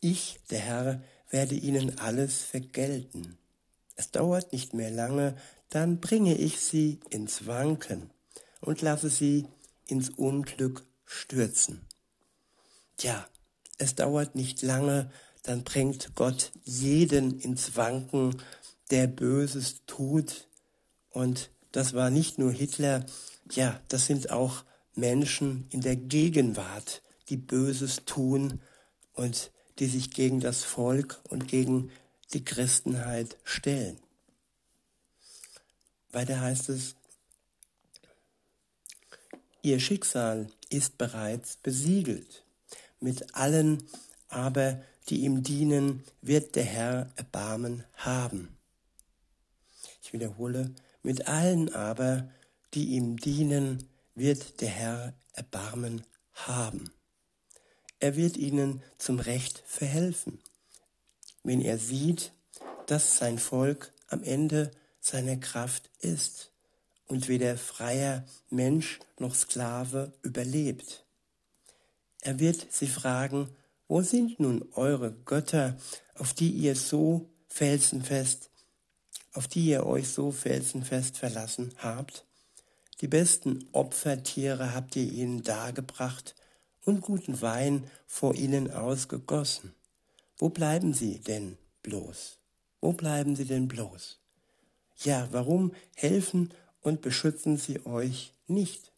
Ich, 0.00 0.40
der 0.48 0.60
Herr, 0.60 1.02
werde 1.28 1.54
ihnen 1.54 1.98
alles 1.98 2.42
vergelten. 2.42 3.38
Es 3.96 4.10
dauert 4.10 4.52
nicht 4.52 4.72
mehr 4.72 4.90
lange, 4.90 5.36
dann 5.68 6.00
bringe 6.00 6.34
ich 6.36 6.60
sie 6.60 7.00
ins 7.10 7.46
Wanken 7.46 8.10
und 8.60 8.80
lasse 8.80 9.10
sie 9.10 9.46
ins 9.86 10.08
Unglück 10.10 10.84
stürzen. 11.04 11.86
Tja, 12.96 13.28
es 13.76 13.94
dauert 13.94 14.34
nicht 14.34 14.62
lange, 14.62 15.10
dann 15.42 15.64
bringt 15.64 16.14
Gott 16.14 16.52
jeden 16.64 17.40
ins 17.40 17.76
Wanken, 17.76 18.42
der 18.90 19.06
Böses 19.06 19.82
tut 19.86 20.48
und 21.10 21.50
das 21.72 21.94
war 21.94 22.10
nicht 22.10 22.38
nur 22.38 22.52
Hitler, 22.52 23.04
ja, 23.50 23.80
das 23.88 24.06
sind 24.06 24.30
auch 24.30 24.64
Menschen 24.94 25.66
in 25.70 25.80
der 25.80 25.96
Gegenwart, 25.96 27.02
die 27.28 27.36
Böses 27.36 28.04
tun 28.04 28.60
und 29.14 29.50
die 29.78 29.86
sich 29.86 30.10
gegen 30.10 30.40
das 30.40 30.64
Volk 30.64 31.20
und 31.28 31.48
gegen 31.48 31.90
die 32.32 32.44
Christenheit 32.44 33.36
stellen. 33.44 33.98
Weiter 36.12 36.40
heißt 36.40 36.68
es, 36.70 36.96
ihr 39.62 39.78
Schicksal 39.78 40.50
ist 40.68 40.98
bereits 40.98 41.56
besiegelt. 41.56 42.44
Mit 43.00 43.34
allen 43.34 43.84
aber, 44.28 44.82
die 45.08 45.20
ihm 45.20 45.42
dienen, 45.42 46.04
wird 46.20 46.56
der 46.56 46.64
Herr 46.64 47.10
Erbarmen 47.16 47.84
haben. 47.94 48.56
Ich 50.02 50.12
wiederhole, 50.12 50.74
mit 51.02 51.28
allen 51.28 51.74
aber, 51.74 52.30
die 52.74 52.90
ihm 52.90 53.16
dienen, 53.16 53.88
wird 54.14 54.60
der 54.60 54.68
Herr 54.68 55.14
Erbarmen 55.32 56.04
haben. 56.32 56.90
Er 57.98 58.16
wird 58.16 58.36
ihnen 58.36 58.82
zum 58.98 59.18
Recht 59.18 59.62
verhelfen, 59.66 60.40
wenn 61.42 61.60
er 61.60 61.78
sieht, 61.78 62.32
dass 62.86 63.16
sein 63.16 63.38
Volk 63.38 63.92
am 64.08 64.22
Ende 64.22 64.70
seiner 65.00 65.36
Kraft 65.36 65.90
ist 66.00 66.50
und 67.06 67.28
weder 67.28 67.56
freier 67.56 68.24
Mensch 68.48 69.00
noch 69.18 69.34
Sklave 69.34 70.12
überlebt. 70.22 71.04
Er 72.20 72.38
wird 72.38 72.72
sie 72.72 72.86
fragen, 72.86 73.48
wo 73.88 74.02
sind 74.02 74.38
nun 74.38 74.68
eure 74.72 75.12
Götter, 75.12 75.76
auf 76.14 76.34
die 76.34 76.50
ihr 76.50 76.76
so 76.76 77.28
felsenfest 77.48 78.49
auf 79.32 79.48
die 79.48 79.66
ihr 79.66 79.86
euch 79.86 80.08
so 80.08 80.30
felsenfest 80.30 81.18
verlassen 81.18 81.72
habt? 81.78 82.24
Die 83.00 83.08
besten 83.08 83.68
Opfertiere 83.72 84.74
habt 84.74 84.96
ihr 84.96 85.10
ihnen 85.10 85.42
dargebracht 85.42 86.34
und 86.84 87.00
guten 87.00 87.40
Wein 87.40 87.90
vor 88.06 88.34
ihnen 88.34 88.70
ausgegossen. 88.70 89.74
Wo 90.36 90.48
bleiben 90.48 90.94
sie 90.94 91.20
denn 91.20 91.56
bloß? 91.82 92.38
Wo 92.80 92.92
bleiben 92.92 93.36
sie 93.36 93.44
denn 93.44 93.68
bloß? 93.68 94.18
Ja, 94.98 95.28
warum 95.30 95.72
helfen 95.94 96.52
und 96.80 97.00
beschützen 97.00 97.56
sie 97.56 97.84
euch 97.86 98.34
nicht? 98.46 98.90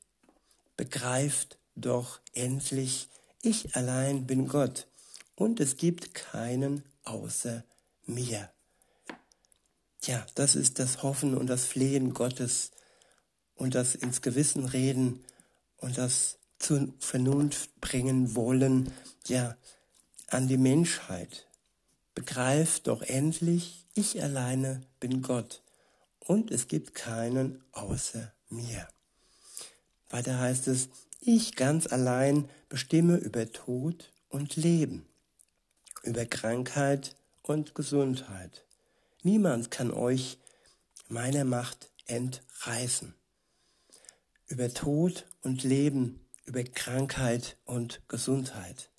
begreift 0.77 1.59
doch 1.77 2.21
endlich, 2.33 3.09
ich 3.43 3.77
allein 3.77 4.27
bin 4.27 4.49
Gott 4.49 4.89
und 5.37 5.61
es 5.61 5.77
gibt 5.77 6.15
keinen 6.15 6.83
außer 7.05 7.65
mir. 8.07 8.51
Ja, 10.05 10.27
das 10.35 10.57
ist 10.57 10.81
das 10.81 11.03
Hoffen 11.05 11.37
und 11.37 11.47
das 11.47 11.65
Flehen 11.65 12.13
Gottes 12.13 12.73
und 13.55 13.77
das 13.77 13.95
ins 13.95 14.21
Gewissen 14.21 14.65
reden 14.65 15.25
und 15.77 15.97
das 15.97 16.39
zur 16.59 16.93
Vernunft 16.99 17.81
bringen 17.81 18.35
wollen, 18.35 18.93
ja, 19.27 19.57
an 20.29 20.49
die 20.49 20.57
Menschheit. 20.57 21.47
Begreift 22.15 22.89
doch 22.89 23.03
endlich, 23.03 23.87
ich 23.95 24.21
alleine 24.23 24.83
bin 24.99 25.23
Gott 25.23 25.63
und 26.19 26.51
es 26.51 26.67
gibt 26.67 26.95
keinen 26.95 27.63
außer 27.71 28.33
mir. 28.49 28.89
Weiter 30.11 30.39
heißt 30.39 30.67
es, 30.67 30.89
ich 31.21 31.55
ganz 31.55 31.87
allein 31.87 32.49
bestimme 32.69 33.19
über 33.19 33.51
Tod 33.53 34.13
und 34.29 34.57
Leben, 34.57 35.07
über 36.03 36.27
Krankheit 36.27 37.15
und 37.43 37.77
Gesundheit. 37.77 38.65
Niemand 39.23 39.71
kann 39.71 39.93
euch 39.93 40.39
meiner 41.09 41.45
Macht 41.45 41.91
entreißen. 42.07 43.15
Über 44.47 44.75
Tod 44.75 45.27
und 45.43 45.63
Leben, 45.63 46.27
über 46.45 46.65
Krankheit 46.65 47.57
und 47.65 48.03
Gesundheit. 48.09 48.91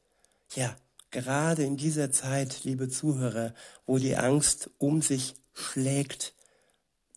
Ja, 0.55 0.75
gerade 1.11 1.63
in 1.63 1.75
dieser 1.75 2.11
Zeit, 2.11 2.63
liebe 2.63 2.87
Zuhörer, 2.87 3.53
wo 3.85 3.97
die 3.97 4.15
Angst 4.15 4.69
um 4.77 5.01
sich 5.01 5.35
schlägt, 5.53 6.33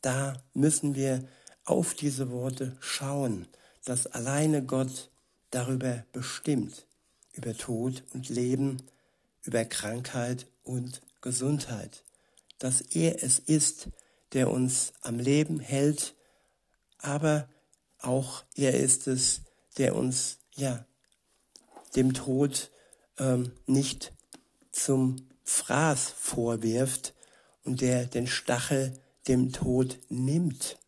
da 0.02 0.42
müssen 0.52 0.96
wir 0.96 1.28
auf 1.64 1.94
diese 1.94 2.30
Worte 2.30 2.76
schauen, 2.80 3.46
dass 3.84 4.06
alleine 4.06 4.64
Gott 4.64 5.10
darüber 5.50 6.04
bestimmt, 6.12 6.86
über 7.32 7.56
Tod 7.56 8.02
und 8.12 8.28
Leben, 8.28 8.82
über 9.42 9.64
Krankheit 9.64 10.46
und 10.64 11.02
Gesundheit, 11.20 12.02
dass 12.58 12.80
er 12.80 13.22
es 13.22 13.38
ist, 13.38 13.88
der 14.32 14.50
uns 14.50 14.92
am 15.02 15.18
Leben 15.18 15.60
hält, 15.60 16.14
aber 16.98 17.48
auch 17.98 18.44
er 18.54 18.74
ist 18.74 19.06
es, 19.06 19.42
der 19.78 19.94
uns 19.94 20.38
ja 20.54 20.86
dem 21.94 22.14
Tod 22.14 22.70
ähm, 23.18 23.52
nicht 23.66 24.12
zum 24.72 25.28
Fraß 25.44 26.10
vorwirft 26.10 27.14
und 27.64 27.80
der 27.80 28.06
den 28.06 28.26
Stachel 28.26 28.98
dem 29.28 29.52
Tod 29.52 29.98
nimmt 30.08 30.78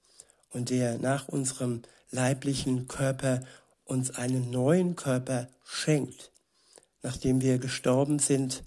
und 0.50 0.70
der 0.70 0.98
nach 0.98 1.28
unserem 1.28 1.82
leiblichen 2.10 2.88
Körper 2.88 3.44
uns 3.84 4.10
einen 4.10 4.50
neuen 4.50 4.96
Körper 4.96 5.48
schenkt, 5.64 6.32
nachdem 7.02 7.40
wir 7.40 7.58
gestorben 7.58 8.18
sind, 8.18 8.64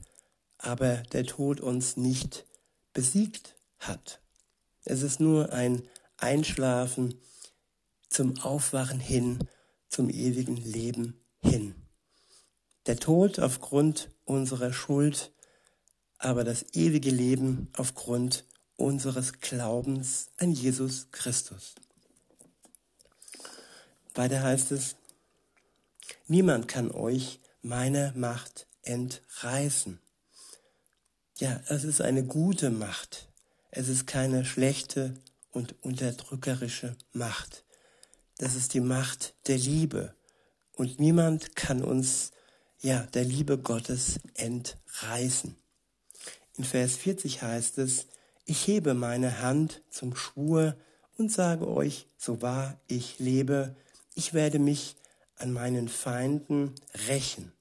aber 0.57 0.97
der 1.11 1.25
Tod 1.25 1.61
uns 1.61 1.97
nicht 1.97 2.45
besiegt 2.93 3.55
hat. 3.79 4.21
Es 4.83 5.01
ist 5.01 5.19
nur 5.19 5.53
ein 5.53 5.83
Einschlafen 6.17 7.15
zum 8.09 8.39
Aufwachen 8.39 8.99
hin, 8.99 9.39
zum 9.87 10.09
ewigen 10.09 10.57
Leben 10.57 11.19
hin. 11.39 11.75
Der 12.87 12.97
Tod 12.97 13.39
aufgrund 13.39 14.09
unserer 14.25 14.73
Schuld, 14.73 15.31
aber 16.17 16.43
das 16.43 16.65
ewige 16.73 17.09
Leben 17.09 17.69
aufgrund 17.75 18.45
unseres 18.75 19.39
Glaubens 19.39 20.29
an 20.37 20.51
Jesus 20.51 21.07
Christus. 21.11 21.75
Weiter 24.13 24.43
heißt 24.43 24.71
es, 24.71 24.95
niemand 26.27 26.67
kann 26.67 26.91
euch 26.91 27.39
meiner 27.61 28.11
Macht 28.13 28.67
entreißen. 28.81 30.00
Ja, 31.41 31.59
es 31.69 31.83
ist 31.85 32.01
eine 32.01 32.23
gute 32.23 32.69
Macht. 32.69 33.27
Es 33.71 33.89
ist 33.89 34.05
keine 34.05 34.45
schlechte 34.45 35.15
und 35.49 35.73
unterdrückerische 35.81 36.95
Macht. 37.13 37.65
Das 38.37 38.53
ist 38.53 38.75
die 38.75 38.79
Macht 38.79 39.33
der 39.47 39.57
Liebe. 39.57 40.13
Und 40.75 40.99
niemand 40.99 41.55
kann 41.55 41.83
uns, 41.83 42.29
ja, 42.79 43.07
der 43.15 43.23
Liebe 43.23 43.57
Gottes 43.57 44.19
entreißen. 44.35 45.55
In 46.57 46.63
Vers 46.63 46.97
40 46.97 47.41
heißt 47.41 47.79
es, 47.79 48.05
ich 48.45 48.67
hebe 48.67 48.93
meine 48.93 49.41
Hand 49.41 49.81
zum 49.89 50.15
Schwur 50.15 50.75
und 51.17 51.31
sage 51.31 51.67
euch, 51.67 52.05
so 52.19 52.43
wahr 52.43 52.79
ich 52.85 53.17
lebe, 53.17 53.75
ich 54.13 54.35
werde 54.35 54.59
mich 54.59 54.95
an 55.37 55.51
meinen 55.51 55.89
Feinden 55.89 56.75
rächen. 57.07 57.51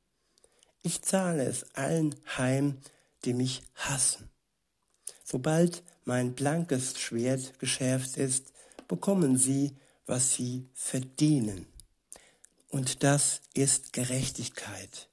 Ich 0.82 1.00
zahle 1.00 1.44
es 1.44 1.74
allen 1.74 2.14
heim, 2.36 2.76
die 3.24 3.34
mich 3.34 3.62
hassen. 3.74 4.30
Sobald 5.24 5.82
mein 6.04 6.34
blankes 6.34 6.98
Schwert 6.98 7.58
geschärft 7.58 8.16
ist, 8.16 8.52
bekommen 8.88 9.36
sie, 9.36 9.76
was 10.06 10.34
sie 10.34 10.68
verdienen. 10.74 11.66
Und 12.68 13.02
das 13.02 13.40
ist 13.54 13.92
Gerechtigkeit. 13.92 15.08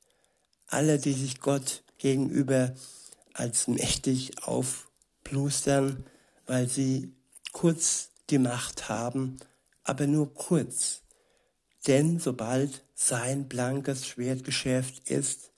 Alle, 0.67 0.99
die 0.99 1.13
sich 1.13 1.39
Gott 1.39 1.83
gegenüber 1.97 2.73
als 3.33 3.67
mächtig 3.67 4.43
aufplustern, 4.43 6.05
weil 6.45 6.67
sie 6.67 7.13
kurz 7.51 8.09
die 8.29 8.39
Macht 8.39 8.89
haben, 8.89 9.37
aber 9.83 10.07
nur 10.07 10.33
kurz. 10.33 11.01
Denn 11.85 12.19
sobald 12.19 12.83
sein 12.95 13.47
blankes 13.47 14.07
Schwert 14.07 14.43
geschärft 14.43 15.09
ist, 15.09 15.51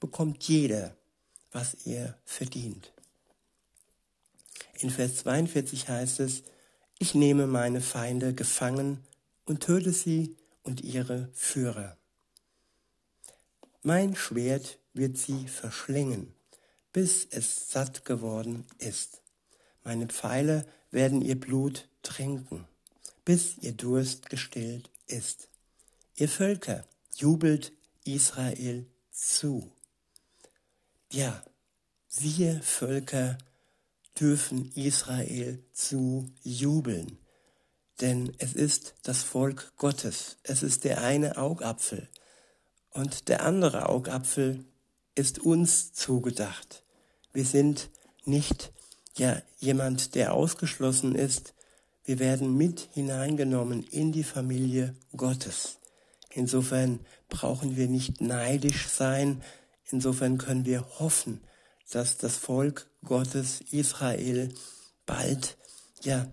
bekommt 0.00 0.44
jeder, 0.44 0.96
was 1.56 1.72
er 1.86 2.18
verdient. 2.26 2.92
In 4.80 4.90
Vers 4.90 5.16
42 5.16 5.88
heißt 5.88 6.20
es, 6.20 6.42
ich 6.98 7.14
nehme 7.14 7.46
meine 7.46 7.80
Feinde 7.80 8.34
gefangen 8.34 9.02
und 9.46 9.62
töte 9.62 9.92
sie 9.92 10.36
und 10.64 10.82
ihre 10.82 11.30
Führer. 11.32 11.96
Mein 13.82 14.14
Schwert 14.16 14.78
wird 14.92 15.16
sie 15.16 15.48
verschlingen, 15.48 16.34
bis 16.92 17.26
es 17.30 17.70
satt 17.70 18.04
geworden 18.04 18.66
ist. 18.76 19.22
Meine 19.82 20.08
Pfeile 20.08 20.66
werden 20.90 21.22
ihr 21.22 21.40
Blut 21.40 21.88
trinken, 22.02 22.66
bis 23.24 23.56
ihr 23.62 23.72
Durst 23.72 24.28
gestillt 24.28 24.90
ist. 25.06 25.48
Ihr 26.16 26.28
Völker, 26.28 26.84
jubelt 27.14 27.72
Israel 28.04 28.84
zu. 29.10 29.72
Ja, 31.12 31.42
wir 32.18 32.60
Völker 32.62 33.38
dürfen 34.18 34.72
Israel 34.72 35.62
zu 35.72 36.30
jubeln, 36.42 37.18
denn 38.00 38.32
es 38.38 38.54
ist 38.54 38.94
das 39.02 39.22
Volk 39.22 39.72
Gottes, 39.76 40.38
es 40.42 40.62
ist 40.62 40.84
der 40.84 41.02
eine 41.02 41.36
Augapfel 41.36 42.08
und 42.90 43.28
der 43.28 43.44
andere 43.44 43.88
Augapfel 43.88 44.64
ist 45.14 45.38
uns 45.38 45.92
zugedacht. 45.92 46.82
Wir 47.32 47.44
sind 47.44 47.90
nicht 48.24 48.72
ja 49.16 49.42
jemand, 49.58 50.14
der 50.14 50.32
ausgeschlossen 50.34 51.14
ist, 51.14 51.54
wir 52.04 52.18
werden 52.18 52.56
mit 52.56 52.88
hineingenommen 52.94 53.82
in 53.82 54.12
die 54.12 54.24
Familie 54.24 54.94
Gottes. 55.16 55.78
Insofern 56.30 57.00
brauchen 57.28 57.76
wir 57.76 57.88
nicht 57.88 58.20
neidisch 58.20 58.88
sein. 58.88 59.42
Insofern 59.90 60.38
können 60.38 60.64
wir 60.64 60.98
hoffen, 60.98 61.40
dass 61.90 62.18
das 62.18 62.36
Volk 62.36 62.90
Gottes 63.04 63.60
Israel 63.70 64.52
bald 65.06 65.56
ja 66.02 66.26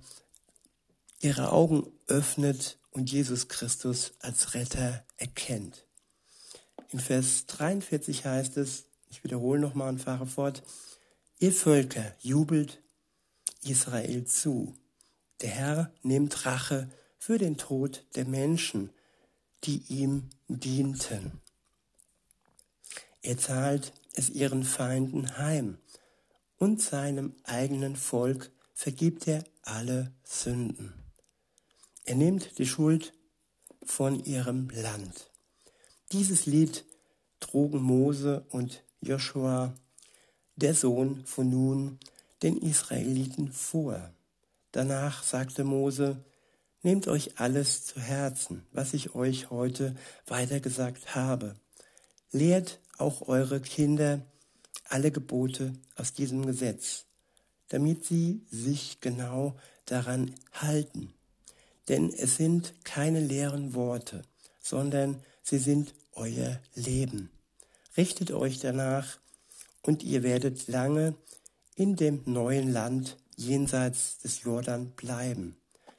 ihre 1.20 1.52
Augen 1.52 1.92
öffnet 2.08 2.80
und 2.92 3.12
Jesus 3.12 3.48
Christus 3.48 4.14
als 4.20 4.54
Retter 4.54 5.06
erkennt. 5.18 5.86
In 6.90 7.00
Vers 7.00 7.46
43 7.48 8.26
heißt 8.26 8.58
es, 8.58 8.86
ich 9.08 9.24
wiederhole 9.24 9.60
nochmal 9.60 9.90
und 9.90 10.00
fahre 10.00 10.28
fort, 10.28 10.64
ihr 11.40 11.52
Völker 11.52 12.16
jubelt 12.20 12.82
Israel 13.64 14.26
zu. 14.26 14.76
Der 15.42 15.50
Herr 15.50 15.94
nimmt 16.02 16.46
Rache 16.46 16.90
für 17.18 17.38
den 17.38 17.58
Tod 17.58 18.06
der 18.16 18.26
Menschen, 18.26 18.90
die 19.64 19.84
ihm 19.88 20.30
dienten. 20.48 21.43
Er 23.24 23.38
zahlt 23.38 23.94
es 24.16 24.30
ihren 24.30 24.64
Feinden 24.64 25.38
heim 25.38 25.78
und 26.58 26.82
seinem 26.82 27.34
eigenen 27.44 27.96
Volk 27.96 28.52
vergibt 28.74 29.28
er 29.28 29.44
alle 29.64 30.12
Sünden. 30.24 30.94
Er 32.06 32.16
nimmt 32.16 32.60
die 32.60 32.68
Schuld 32.68 33.14
von 33.84 34.24
ihrem 34.24 34.70
Land. 34.70 35.32
Dieses 36.12 36.46
Lied 36.46 36.86
trugen 37.40 37.82
Mose 37.82 38.46
und 38.50 38.84
Joshua, 39.02 39.74
der 40.56 40.76
Sohn 40.76 41.26
von 41.26 41.50
Nun, 41.50 42.00
den 42.44 42.58
Israeliten 42.58 43.52
vor. 43.52 44.14
Danach 44.72 45.24
sagte 45.24 45.64
Mose, 45.64 46.24
Nehmt 46.86 47.08
euch 47.08 47.40
alles 47.40 47.86
zu 47.86 48.02
Herzen, 48.02 48.68
was 48.74 48.94
ich 48.94 49.16
euch 49.16 49.50
heute 49.50 49.96
weitergesagt 50.28 51.16
habe. 51.16 51.56
Lehrt 52.34 52.80
auch 52.98 53.28
eure 53.28 53.62
Kinder 53.62 54.26
alle 54.90 55.12
Gebote 55.12 55.74
aus 55.96 56.14
diesem 56.14 56.46
Gesetz, 56.46 57.06
damit 57.70 58.06
sie 58.06 58.42
sich 58.50 59.00
genau 59.02 59.56
daran 59.86 60.34
halten. 60.52 61.14
Denn 61.90 62.12
es 62.12 62.38
sind 62.38 62.74
keine 62.84 63.20
leeren 63.20 63.76
Worte, 63.76 64.24
sondern 64.60 65.22
sie 65.44 65.60
sind 65.60 65.94
euer 66.14 66.60
Leben. 66.74 67.30
Richtet 67.96 68.32
euch 68.32 68.60
danach 68.60 69.20
und 69.84 70.02
ihr 70.02 70.24
werdet 70.24 70.68
lange 70.68 71.16
in 71.76 71.96
dem 71.96 72.24
neuen 72.26 72.72
Land 72.72 73.18
jenseits 73.36 74.18
des 74.20 74.42
Jordan 74.42 74.92
bleiben, 74.96 75.56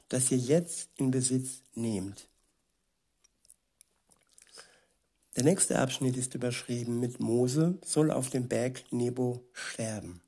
das 0.09 0.31
ihr 0.31 0.37
jetzt 0.37 0.89
in 0.97 1.11
Besitz 1.11 1.61
nehmt. 1.75 2.27
Der 5.35 5.43
nächste 5.43 5.79
Abschnitt 5.79 6.15
ist 6.15 6.33
überschrieben 6.33 6.99
mit 6.99 7.19
Mose 7.19 7.77
soll 7.83 8.09
auf 8.09 8.29
dem 8.29 8.47
Berg 8.47 8.83
Nebo 8.91 9.43
sterben. 9.51 10.21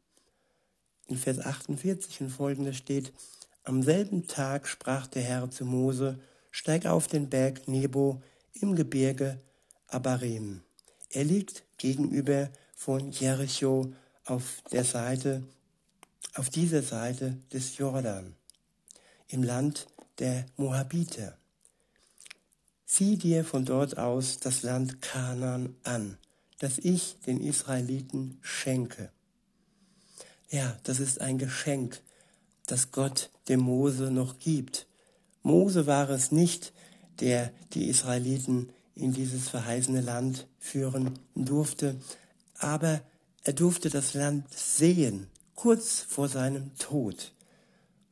In 1.08 1.16
Vers 1.16 1.40
48 1.40 2.20
und 2.22 2.30
folgende 2.30 2.74
steht, 2.74 3.14
am 3.64 3.84
selben 3.84 4.28
Tag 4.28 4.68
sprach 4.68 5.08
der 5.08 5.22
Herr 5.24 5.50
zu 5.50 5.64
Mose, 5.64 6.20
steig 6.52 6.86
auf 6.86 7.08
den 7.08 7.30
Berg 7.30 7.70
Nebo 7.70 8.22
im 8.54 8.76
Gebirge 8.76 9.40
Abarim. 9.88 10.62
Er 11.10 11.24
liegt 11.24 11.64
gegenüber 11.78 12.50
von 12.76 13.12
Jericho 13.12 13.94
auf 14.26 14.62
der 14.74 14.84
Seite, 14.84 15.44
auf 16.34 16.50
dieser 16.50 16.82
Seite 16.84 17.38
des 17.54 17.78
Jordan, 17.78 18.36
im 19.30 19.44
Land 19.44 19.88
der 20.20 20.46
Moabiter. 20.58 21.38
Sieh 22.90 23.18
dir 23.18 23.44
von 23.44 23.66
dort 23.66 23.98
aus 23.98 24.40
das 24.40 24.64
Land 24.64 25.02
Kanaan 25.02 25.76
an, 25.84 26.18
das 26.60 26.78
ich 26.78 27.18
den 27.28 27.42
Israeliten 27.42 28.40
schenke. 28.42 29.12
Ja, 30.50 30.80
das 30.84 31.02
ist 31.02 31.20
ein 31.20 31.38
Geschenk, 31.38 32.02
das 32.66 32.92
Gott 32.94 33.30
dem 33.50 33.60
Mose 33.60 34.10
noch 34.10 34.40
gibt. 34.40 34.88
Mose 35.44 35.86
war 35.86 36.10
es 36.10 36.32
nicht, 36.32 36.72
der 37.20 37.52
die 37.74 37.90
Israeliten 37.90 38.70
in 38.96 39.12
dieses 39.12 39.50
verheißene 39.50 40.00
Land 40.00 40.48
führen 40.58 41.20
durfte, 41.36 41.98
aber 42.58 43.02
er 43.44 43.52
durfte 43.54 43.90
das 43.90 44.14
Land 44.14 44.46
sehen, 44.54 45.28
kurz 45.56 46.00
vor 46.08 46.30
seinem 46.30 46.74
Tod. 46.78 47.34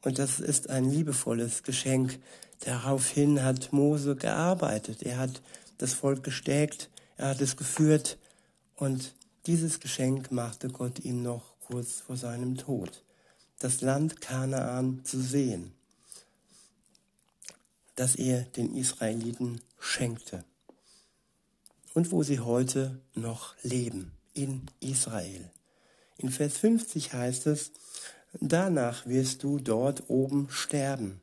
Und 0.01 0.19
das 0.19 0.41
ist 0.41 0.69
ein 0.69 0.89
liebevolles 0.89 1.63
Geschenk. 1.63 2.19
Daraufhin 2.61 3.43
hat 3.43 3.73
Mose 3.73 4.15
gearbeitet. 4.15 5.03
Er 5.03 5.17
hat 5.17 5.41
das 5.77 5.93
Volk 5.93 6.23
gestärkt, 6.23 6.89
er 7.17 7.29
hat 7.29 7.41
es 7.41 7.57
geführt 7.57 8.17
und 8.75 9.13
dieses 9.45 9.79
Geschenk 9.79 10.31
machte 10.31 10.69
Gott 10.69 10.99
ihm 10.99 11.21
noch 11.21 11.53
kurz 11.59 12.01
vor 12.01 12.17
seinem 12.17 12.57
Tod. 12.57 13.03
Das 13.59 13.81
Land 13.81 14.21
Kanaan 14.21 15.01
zu 15.03 15.21
sehen, 15.21 15.73
das 17.95 18.15
er 18.15 18.41
den 18.41 18.75
Israeliten 18.75 19.61
schenkte 19.79 20.43
und 21.93 22.11
wo 22.11 22.23
sie 22.23 22.39
heute 22.39 22.99
noch 23.13 23.55
leben, 23.63 24.11
in 24.33 24.63
Israel. 24.81 25.49
In 26.17 26.29
Vers 26.29 26.57
50 26.57 27.13
heißt 27.13 27.47
es, 27.47 27.71
danach 28.41 29.05
wirst 29.05 29.43
du 29.43 29.59
dort 29.59 30.09
oben 30.09 30.49
sterben 30.49 31.21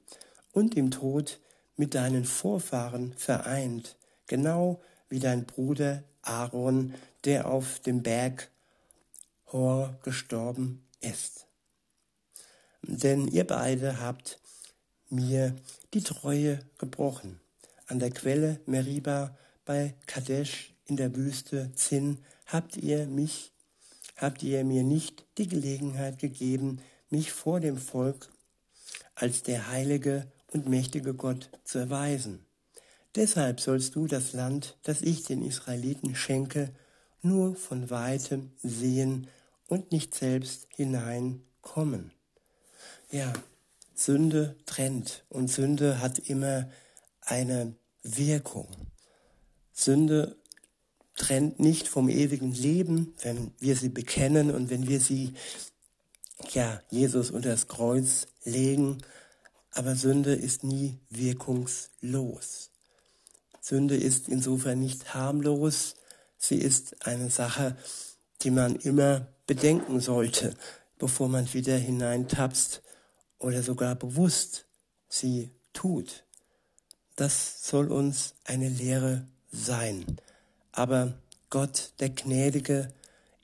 und 0.52 0.76
im 0.76 0.90
Tod 0.90 1.40
mit 1.76 1.94
deinen 1.94 2.24
Vorfahren 2.24 3.14
vereint, 3.14 3.96
genau 4.26 4.80
wie 5.08 5.18
dein 5.18 5.44
Bruder 5.44 6.04
Aaron, 6.22 6.94
der 7.24 7.48
auf 7.48 7.80
dem 7.80 8.02
Berg 8.02 8.50
Hor 9.46 9.98
gestorben 10.02 10.86
ist. 11.00 11.46
Denn 12.82 13.28
ihr 13.28 13.46
beide 13.46 14.00
habt 14.00 14.40
mir 15.10 15.54
die 15.92 16.02
Treue 16.02 16.60
gebrochen. 16.78 17.40
An 17.86 17.98
der 17.98 18.10
Quelle 18.10 18.60
Meriba 18.66 19.36
bei 19.64 19.94
Kadesh 20.06 20.74
in 20.86 20.96
der 20.96 21.14
Wüste 21.14 21.70
Zinn 21.74 22.18
habt 22.46 22.76
ihr 22.76 23.06
mich, 23.06 23.52
habt 24.16 24.42
ihr 24.42 24.64
mir 24.64 24.82
nicht 24.82 25.24
die 25.38 25.48
Gelegenheit 25.48 26.18
gegeben, 26.18 26.80
mich 27.10 27.32
vor 27.32 27.60
dem 27.60 27.76
Volk 27.76 28.30
als 29.14 29.42
der 29.42 29.68
heilige 29.68 30.26
und 30.52 30.68
mächtige 30.68 31.14
Gott 31.14 31.50
zu 31.64 31.78
erweisen. 31.78 32.44
Deshalb 33.14 33.60
sollst 33.60 33.94
du 33.94 34.06
das 34.06 34.32
Land, 34.32 34.76
das 34.82 35.02
ich 35.02 35.24
den 35.24 35.42
Israeliten 35.42 36.14
schenke, 36.14 36.72
nur 37.20 37.54
von 37.56 37.90
weitem 37.90 38.52
sehen 38.62 39.28
und 39.68 39.92
nicht 39.92 40.14
selbst 40.14 40.66
hineinkommen. 40.74 42.12
Ja, 43.10 43.32
Sünde 43.94 44.56
trennt 44.66 45.24
und 45.28 45.48
Sünde 45.48 46.00
hat 46.00 46.18
immer 46.18 46.68
eine 47.20 47.74
Wirkung. 48.02 48.68
Sünde 49.72 50.36
trennt 51.16 51.60
nicht 51.60 51.88
vom 51.88 52.08
ewigen 52.08 52.52
Leben, 52.52 53.14
wenn 53.22 53.52
wir 53.58 53.76
sie 53.76 53.90
bekennen 53.90 54.50
und 54.50 54.70
wenn 54.70 54.88
wir 54.88 55.00
sie, 55.00 55.34
ja, 56.52 56.80
Jesus 56.90 57.30
unter 57.30 57.50
das 57.50 57.68
Kreuz 57.68 58.26
legen. 58.44 58.98
Aber 59.72 59.96
Sünde 59.96 60.35
ist 60.35 60.64
nie 60.64 60.98
wirkungslos. 61.11 62.70
Sünde 63.61 63.96
ist 63.96 64.28
insofern 64.28 64.80
nicht 64.80 65.14
harmlos. 65.14 65.96
Sie 66.37 66.56
ist 66.56 67.06
eine 67.06 67.30
Sache, 67.30 67.76
die 68.42 68.50
man 68.50 68.76
immer 68.76 69.26
bedenken 69.46 70.00
sollte, 70.00 70.54
bevor 70.98 71.28
man 71.28 71.52
wieder 71.54 71.76
hineintapst 71.76 72.82
oder 73.38 73.62
sogar 73.62 73.94
bewusst 73.94 74.66
sie 75.08 75.50
tut. 75.72 76.24
Das 77.16 77.66
soll 77.68 77.90
uns 77.90 78.35
eine 78.44 78.68
Lehre 78.68 79.26
sein. 79.50 80.04
Aber 80.72 81.14
Gott, 81.50 81.92
der 82.00 82.11
Gnädige, 82.11 82.92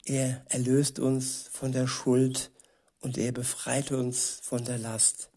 er 0.03 0.43
erlöst 0.49 0.99
uns 0.99 1.49
von 1.51 1.71
der 1.71 1.87
Schuld 1.87 2.51
und 2.99 3.17
er 3.17 3.31
befreit 3.31 3.91
uns 3.91 4.39
von 4.41 4.65
der 4.65 4.77
Last 4.77 5.28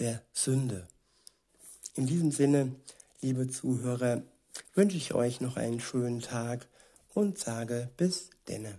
der 0.00 0.22
Sünde. 0.32 0.88
In 1.94 2.06
diesem 2.06 2.32
Sinne, 2.32 2.74
liebe 3.20 3.48
Zuhörer, 3.48 4.22
wünsche 4.74 4.96
ich 4.96 5.14
euch 5.14 5.40
noch 5.40 5.56
einen 5.56 5.80
schönen 5.80 6.20
Tag 6.20 6.66
und 7.14 7.38
sage 7.38 7.90
bis 7.96 8.30
denne. 8.48 8.78